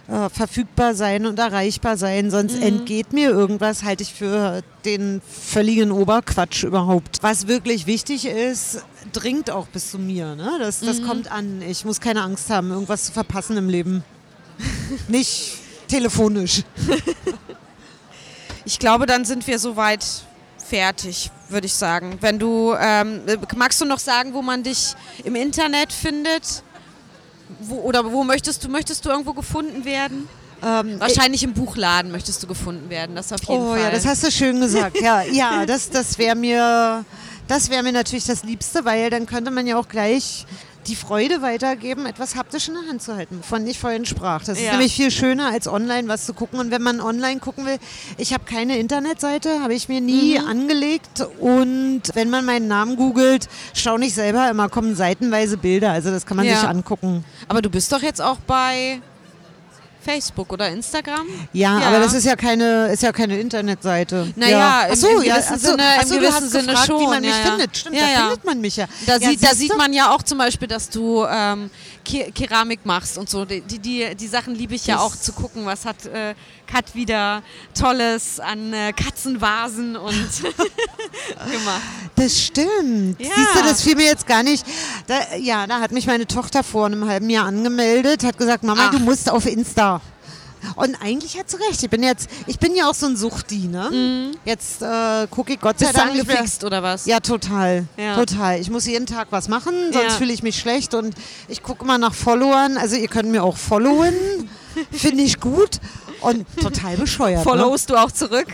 äh, 0.07 0.29
verfügbar 0.29 0.95
sein 0.95 1.25
und 1.25 1.37
erreichbar 1.37 1.97
sein, 1.97 2.31
sonst 2.31 2.55
Mhm. 2.55 2.61
entgeht 2.63 3.11
mir 3.13 3.29
irgendwas, 3.29 3.83
halte 3.83 4.03
ich 4.03 4.13
für 4.13 4.61
den 4.85 5.21
völligen 5.21 5.91
Oberquatsch 5.91 6.63
überhaupt. 6.63 7.17
Was 7.21 7.47
wirklich 7.47 7.85
wichtig 7.87 8.25
ist, 8.25 8.83
dringt 9.11 9.51
auch 9.51 9.67
bis 9.67 9.91
zu 9.91 9.99
mir. 9.99 10.35
Ne? 10.35 10.51
Das, 10.59 10.79
das 10.79 11.01
Mhm. 11.01 11.07
kommt 11.07 11.31
an. 11.31 11.61
Ich 11.61 11.83
muss 11.83 11.99
keine 11.99 12.21
Angst 12.21 12.49
haben, 12.49 12.71
irgendwas 12.71 13.05
zu 13.05 13.11
verpassen 13.11 13.57
im 13.57 13.67
Leben. 13.69 14.03
Nicht 15.09 15.57
telefonisch. 15.89 16.63
Ich 18.67 18.79
glaube, 18.79 19.05
dann 19.05 19.23
sind 19.23 19.47
wir 19.47 19.59
soweit 19.59 20.05
fertig, 20.57 21.31
würde 21.47 21.67
ich 21.67 21.73
sagen. 21.73 22.17
Wenn 22.19 22.37
du, 22.37 22.75
ähm, 22.77 23.21
magst 23.55 23.79
du 23.79 23.85
noch 23.85 23.97
sagen, 23.97 24.33
wo 24.33 24.41
man 24.41 24.61
dich 24.61 24.93
im 25.23 25.35
Internet 25.35 25.93
findet? 25.93 26.63
Wo, 27.61 27.75
oder 27.75 28.11
wo 28.11 28.25
möchtest 28.25 28.65
du, 28.65 28.67
möchtest 28.67 29.05
du 29.05 29.09
irgendwo 29.09 29.31
gefunden 29.31 29.85
werden? 29.85 30.27
Ähm, 30.61 30.99
Wahrscheinlich 30.99 31.43
im 31.43 31.53
Buchladen 31.53 32.11
möchtest 32.11 32.43
du 32.43 32.47
gefunden 32.47 32.89
werden, 32.89 33.15
das 33.15 33.31
auf 33.31 33.39
jeden 33.47 33.53
oh 33.53 33.69
Fall. 33.69 33.83
ja, 33.83 33.89
das 33.89 34.05
hast 34.05 34.23
du 34.23 34.31
schön 34.31 34.59
gesagt. 34.59 34.99
Ja, 34.99 35.21
ja 35.21 35.65
das, 35.65 35.89
das 35.89 36.17
wäre 36.17 36.35
mir, 36.35 37.05
das 37.47 37.69
wäre 37.69 37.83
mir 37.83 37.93
natürlich 37.93 38.25
das 38.25 38.43
Liebste, 38.43 38.83
weil 38.83 39.09
dann 39.09 39.27
könnte 39.27 39.49
man 39.49 39.65
ja 39.65 39.77
auch 39.77 39.87
gleich 39.87 40.45
die 40.87 40.95
Freude 40.95 41.41
weitergeben, 41.41 42.05
etwas 42.05 42.35
haptisch 42.35 42.67
in 42.67 42.75
der 42.75 42.83
Hand 42.89 43.01
zu 43.01 43.15
halten, 43.15 43.39
wovon 43.39 43.65
ich 43.67 43.77
vorhin 43.79 44.05
sprach. 44.05 44.43
Das 44.43 44.57
ist 44.57 44.63
Ja. 44.65 44.71
nämlich 44.71 44.95
viel 44.95 45.11
schöner, 45.11 45.47
als 45.51 45.67
online 45.67 46.07
was 46.07 46.25
zu 46.25 46.33
gucken. 46.33 46.59
Und 46.59 46.71
wenn 46.71 46.81
man 46.81 47.01
online 47.01 47.39
gucken 47.39 47.65
will, 47.65 47.77
ich 48.17 48.33
habe 48.33 48.45
keine 48.45 48.77
Internetseite, 48.77 49.61
habe 49.61 49.73
ich 49.73 49.89
mir 49.89 50.01
nie 50.01 50.39
Mhm. 50.39 50.47
angelegt. 50.47 51.21
Und 51.39 52.03
wenn 52.13 52.29
man 52.29 52.45
meinen 52.45 52.67
Namen 52.67 52.95
googelt, 52.95 53.47
schaue 53.73 54.03
ich 54.05 54.13
selber 54.13 54.49
immer, 54.49 54.69
kommen 54.69 54.95
seitenweise 54.95 55.57
Bilder. 55.57 55.91
Also 55.91 56.09
das 56.11 56.25
kann 56.25 56.37
man 56.37 56.45
Ja. 56.45 56.59
sich 56.59 56.67
angucken. 56.69 57.23
Aber 57.47 57.61
du 57.61 57.69
bist 57.69 57.91
doch 57.91 58.01
jetzt 58.01 58.21
auch 58.21 58.37
bei 58.47 59.01
Facebook 60.07 60.53
oder 60.53 60.69
Instagram? 60.69 61.27
Ja, 61.53 61.79
Ja. 61.79 61.87
aber 61.87 61.99
das 61.99 62.13
ist 62.13 62.25
ja 62.25 62.35
keine, 62.35 62.87
ist 62.87 63.03
ja 63.03 63.11
keine 63.11 63.37
Internetseite. 63.39 64.31
Naja, 64.35 64.57
ja. 64.57 64.81
im- 64.85 64.93
im 64.93 65.23
ja, 65.23 65.35
gewissen 65.35 65.53
ach 65.53 65.59
so, 65.59 65.69
Sinne- 65.71 65.83
ach 65.97 66.03
im 66.03 66.09
gewissen 66.09 66.49
Sinne 66.49 66.67
gefragt, 66.67 66.87
wie 66.89 66.91
schon, 66.93 67.09
man 67.09 67.21
mich 67.21 67.29
ja, 67.31 67.37
ja. 67.37 67.49
findet. 67.51 67.77
Stimmt, 67.77 67.95
Ja, 67.95 68.01
da 68.03 68.11
ja. 68.11 68.19
findet 68.27 68.45
man 68.45 68.61
mich 68.61 68.75
ja. 68.77 68.87
Da, 69.05 69.17
ja, 69.17 69.29
sieht, 69.29 69.43
da 69.43 69.53
sieht 69.53 69.77
man 69.77 69.93
ja 69.93 70.11
auch 70.15 70.23
zum 70.23 70.37
Beispiel, 70.37 70.67
dass 70.67 70.89
du 70.89 71.25
ähm, 71.29 71.69
Ke 72.05 72.31
Keramik 72.33 72.85
machst 72.85 73.17
und 73.17 73.29
so. 73.29 73.43
Die, 73.43 73.61
die, 73.61 73.79
die, 73.79 74.15
die 74.15 74.27
Sachen 74.27 74.55
liebe 74.55 74.75
ich 74.75 74.87
ja 74.87 74.95
Das- 74.95 75.03
auch 75.03 75.15
zu 75.15 75.33
gucken. 75.33 75.65
Was 75.65 75.83
hat 75.85 76.05
äh, 76.05 76.35
Kat 76.67 76.93
wieder 76.95 77.41
Tolles 77.73 78.39
an 78.39 78.73
äh, 78.73 78.93
Katzenvasen 78.93 79.95
und 79.95 80.13
gemacht? 81.51 81.81
Das 82.15 82.39
stimmt. 82.39 83.19
Ja. 83.19 83.29
Siehst 83.35 83.55
du, 83.55 83.59
das 83.63 83.81
fiel 83.81 83.95
mir 83.95 84.05
jetzt 84.05 84.27
gar 84.27 84.43
nicht. 84.43 84.65
Da, 85.07 85.35
ja, 85.37 85.65
da 85.67 85.79
hat 85.79 85.91
mich 85.91 86.07
meine 86.07 86.27
Tochter 86.27 86.63
vor 86.63 86.85
einem 86.85 87.07
halben 87.07 87.29
Jahr 87.29 87.45
angemeldet, 87.45 88.23
hat 88.23 88.37
gesagt, 88.37 88.63
Mama, 88.63 88.87
Ach. 88.87 88.91
du 88.91 88.99
musst 88.99 89.29
auf 89.29 89.45
Insta. 89.45 90.01
Und 90.75 90.95
eigentlich 91.01 91.37
hat 91.37 91.49
sie 91.49 91.57
recht. 91.69 91.81
Ich 91.83 91.89
bin 91.89 92.01
jetzt, 92.03 92.27
ich 92.47 92.57
bin 92.59 92.75
ja 92.75 92.89
auch 92.89 92.95
so 92.95 93.05
ein 93.05 93.15
Suchti, 93.15 93.67
ne? 93.67 94.31
Jetzt 94.43 94.81
äh, 94.81 95.27
gucke 95.29 95.53
ich 95.53 95.59
Gott 95.61 95.77
sei 95.79 95.85
Mhm. 95.85 95.91
Bist 95.91 95.95
du 95.95 95.99
Dank 96.01 96.13
mehr. 96.13 96.21
angefixt 96.23 96.63
oder 96.63 96.83
was? 96.83 97.05
Ja, 97.05 97.19
total. 97.19 97.85
Ja. 97.95 98.15
Total. 98.15 98.59
Ich 98.59 98.69
muss 98.69 98.85
jeden 98.87 99.05
Tag 99.05 99.27
was 99.29 99.47
machen, 99.47 99.73
sonst 99.93 100.03
Ja. 100.03 100.09
fühle 100.17 100.33
ich 100.33 100.43
mich 100.43 100.57
schlecht 100.59 100.93
und 100.95 101.13
ich 101.47 101.61
gucke 101.63 101.85
mal 101.85 101.97
nach 101.99 102.13
Followern. 102.15 102.77
Also 102.77 102.95
ihr 102.95 103.07
könnt 103.07 103.29
mir 103.29 103.43
auch 103.43 103.55
followen. 103.55 104.15
Finde 104.91 105.23
ich 105.23 105.39
gut 105.39 105.79
und 106.21 106.45
total 106.61 106.97
bescheuert. 106.97 107.37
ne? 107.39 107.43
Followst 107.43 107.89
du 107.89 107.95
auch 107.95 108.11
zurück? 108.11 108.47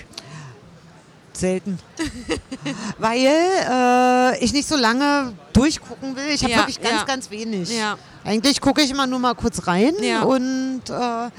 Selten. 1.34 1.80
Weil 3.00 3.26
äh, 3.26 4.44
ich 4.44 4.54
nicht 4.54 4.68
so 4.68 4.76
lange 4.76 5.34
durchgucken 5.52 6.16
will. 6.16 6.30
Ich 6.32 6.44
habe 6.44 6.52
Ja, 6.52 6.58
wirklich 6.60 6.82
ganz, 6.82 7.00
ja. 7.00 7.04
ganz 7.06 7.32
wenig. 7.32 7.76
Ja. 7.76 7.98
Eigentlich 8.24 8.62
gucke 8.62 8.82
ich 8.82 8.92
immer 8.92 9.08
nur 9.08 9.20
mal 9.20 9.34
kurz 9.34 9.66
rein 9.68 9.94
und 10.26 10.82
äh, 10.90 11.30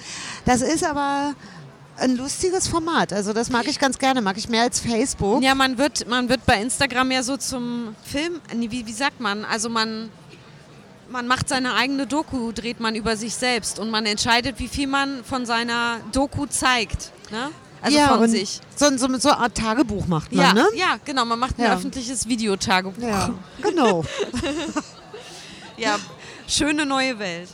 das 0.44 0.60
ist 0.60 0.84
aber 0.84 1.34
ein 1.96 2.16
lustiges 2.16 2.66
Format. 2.68 3.12
Also 3.12 3.32
das 3.32 3.50
mag 3.50 3.66
ich 3.68 3.78
ganz 3.78 3.98
gerne, 3.98 4.20
mag 4.20 4.36
ich 4.36 4.48
mehr 4.48 4.62
als 4.62 4.80
Facebook. 4.80 5.42
Ja, 5.42 5.54
man 5.54 5.78
wird, 5.78 6.08
man 6.08 6.28
wird 6.28 6.44
bei 6.44 6.60
Instagram 6.60 7.10
ja 7.12 7.22
so 7.22 7.36
zum 7.36 7.94
Film, 8.04 8.40
wie, 8.52 8.84
wie 8.86 8.92
sagt 8.92 9.20
man? 9.20 9.44
Also 9.44 9.68
man, 9.68 10.10
man 11.10 11.26
macht 11.26 11.48
seine 11.48 11.74
eigene 11.74 12.06
Doku, 12.06 12.52
dreht 12.52 12.80
man 12.80 12.94
über 12.94 13.16
sich 13.16 13.34
selbst 13.34 13.78
und 13.78 13.90
man 13.90 14.06
entscheidet, 14.06 14.58
wie 14.58 14.68
viel 14.68 14.86
man 14.86 15.24
von 15.24 15.46
seiner 15.46 16.00
Doku 16.12 16.46
zeigt. 16.46 17.10
Ne? 17.30 17.50
Also 17.82 17.98
ja, 17.98 18.16
von 18.16 18.28
sich. 18.30 18.60
So, 18.76 18.88
so, 18.96 19.18
so 19.18 19.28
eine 19.30 19.38
Art 19.38 19.54
Tagebuch 19.56 20.06
macht 20.06 20.32
man, 20.32 20.44
Ja, 20.46 20.52
ne? 20.54 20.66
ja, 20.74 20.96
genau, 21.04 21.24
man 21.26 21.38
macht 21.38 21.58
ein 21.58 21.64
Ja. 21.64 21.74
öffentliches 21.74 22.26
Videotagebuch. 22.28 23.02
Ja, 23.02 23.30
genau. 23.60 24.04
Ja, 25.76 25.96
schöne 26.46 26.86
neue 26.86 27.18
Welt. 27.18 27.48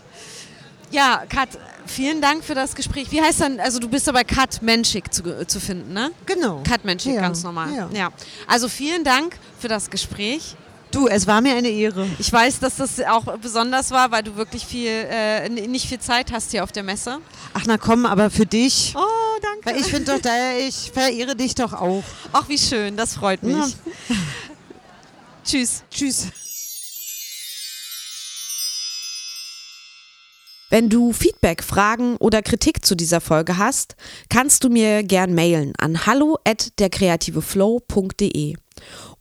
Ja, 0.90 1.22
Kat, 1.28 1.48
vielen 1.86 2.20
Dank 2.20 2.44
für 2.44 2.54
das 2.54 2.74
Gespräch. 2.74 3.10
Wie 3.10 3.20
heißt 3.20 3.40
dann, 3.40 3.60
also 3.60 3.78
du 3.78 3.88
bist 3.88 4.06
ja 4.06 4.12
bei 4.12 4.24
Kat 4.24 4.60
Menschik 4.60 5.12
zu, 5.14 5.46
zu 5.46 5.58
finden, 5.60 5.92
ne? 5.94 6.10
genau. 6.26 6.62
Kat 6.68 6.84
Menschik, 6.84 7.14
Ja, 7.14 7.22
ganz 7.22 7.42
normal. 7.42 7.72
ja. 7.72 7.88
ja. 7.92 8.10
Also 8.46 8.68
vielen 8.68 9.04
Dank 9.04 9.38
für 9.58 9.68
das 9.68 9.88
Gespräch. 9.88 10.56
Du, 10.90 11.07
es 11.07 11.26
war 11.26 11.40
mir 11.40 11.55
eine 11.55 11.68
Ehre. 11.68 12.09
Ich 12.18 12.33
weiß, 12.33 12.59
dass 12.59 12.76
das 12.76 13.00
auch 13.00 13.38
besonders 13.38 13.92
war, 13.92 14.11
weil 14.11 14.24
du 14.24 14.35
wirklich 14.37 14.66
viel, 14.66 14.88
äh, 14.88 15.48
nicht 15.48 15.87
viel 15.87 16.00
Zeit 16.00 16.33
hast 16.33 16.50
hier 16.50 16.64
auf 16.64 16.72
der 16.72 16.83
Messe. 16.83 17.18
Ach 17.55 17.62
na 17.66 17.79
komm, 17.79 18.07
aber 18.07 18.29
für 18.31 18.46
dich. 18.46 18.94
Oh, 18.96 19.38
danke. 19.40 19.66
Weil 19.66 19.76
ich 19.76 19.87
finde 19.87 20.12
doch, 20.12 20.20
da, 20.20 20.57
ich 20.59 20.90
verehre 20.92 21.37
dich 21.37 21.55
doch 21.55 21.72
auch. 21.72 22.03
Ach, 22.33 22.48
wie 22.48 22.59
schön, 22.59 22.96
das 22.96 23.14
freut 23.14 23.42
mich. 23.44 23.57
Ja. 23.57 23.68
Tschüss. 25.44 25.85
Tschüss. 25.90 26.26
Wenn 30.70 30.88
du 30.88 31.12
Feedback, 31.12 31.64
Fragen 31.64 32.16
oder 32.16 32.42
Kritik 32.42 32.87
zu 32.87 32.94
dieser 32.94 33.20
Folge 33.20 33.59
hast, 33.59 33.96
kannst 34.29 34.62
du 34.62 34.68
mir 34.68 35.03
gern 35.03 35.35
mailen 35.35 35.72
an 35.79 36.07
hallo 36.07 36.38
at 36.44 36.79
derkreativeflow.de. 36.79 38.55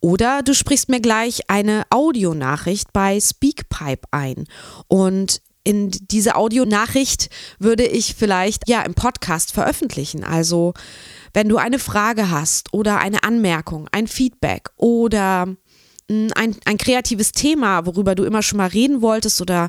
Oder 0.00 0.42
du 0.42 0.54
sprichst 0.54 0.88
mir 0.88 1.00
gleich 1.00 1.42
eine 1.48 1.84
Audionachricht 1.90 2.92
bei 2.92 3.20
Speakpipe 3.20 4.08
ein. 4.10 4.46
Und 4.88 5.42
in 5.62 5.90
diese 5.90 6.36
Audionachricht 6.36 7.28
würde 7.58 7.84
ich 7.84 8.14
vielleicht 8.14 8.68
ja 8.68 8.82
im 8.82 8.94
Podcast 8.94 9.52
veröffentlichen. 9.52 10.24
Also 10.24 10.72
wenn 11.34 11.48
du 11.48 11.58
eine 11.58 11.78
Frage 11.78 12.30
hast 12.30 12.72
oder 12.72 12.98
eine 12.98 13.22
Anmerkung, 13.22 13.88
ein 13.92 14.06
Feedback 14.06 14.70
oder 14.76 15.46
mh, 16.08 16.32
ein, 16.34 16.56
ein 16.64 16.78
kreatives 16.78 17.32
Thema, 17.32 17.84
worüber 17.84 18.14
du 18.14 18.24
immer 18.24 18.42
schon 18.42 18.56
mal 18.56 18.68
reden 18.68 19.02
wolltest 19.02 19.40
oder 19.42 19.68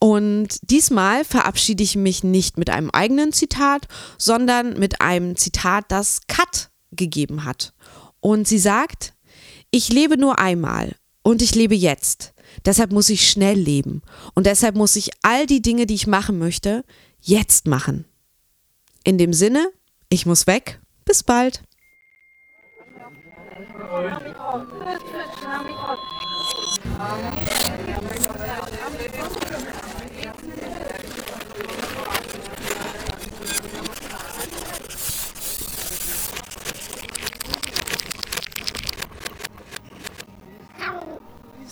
Und 0.00 0.58
diesmal 0.62 1.24
verabschiede 1.24 1.82
ich 1.82 1.96
mich 1.96 2.22
nicht 2.22 2.56
mit 2.56 2.70
einem 2.70 2.90
eigenen 2.90 3.32
Zitat, 3.32 3.88
sondern 4.16 4.78
mit 4.78 5.00
einem 5.00 5.36
Zitat, 5.36 5.86
das 5.88 6.20
Kat 6.28 6.70
gegeben 6.92 7.44
hat. 7.44 7.72
Und 8.20 8.46
sie 8.46 8.58
sagt, 8.58 9.14
ich 9.70 9.92
lebe 9.92 10.16
nur 10.16 10.38
einmal 10.38 10.94
und 11.22 11.42
ich 11.42 11.54
lebe 11.54 11.74
jetzt. 11.74 12.32
Deshalb 12.64 12.92
muss 12.92 13.10
ich 13.10 13.28
schnell 13.28 13.58
leben. 13.58 14.02
Und 14.34 14.46
deshalb 14.46 14.74
muss 14.76 14.96
ich 14.96 15.10
all 15.22 15.46
die 15.46 15.62
Dinge, 15.62 15.86
die 15.86 15.94
ich 15.94 16.06
machen 16.06 16.38
möchte, 16.38 16.84
jetzt 17.20 17.66
machen. 17.66 18.04
In 19.04 19.18
dem 19.18 19.32
Sinne, 19.32 19.72
ich 20.08 20.26
muss 20.26 20.46
weg. 20.46 20.80
Bis 21.04 21.22
bald. 21.22 21.62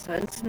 Sonst. 0.06 0.44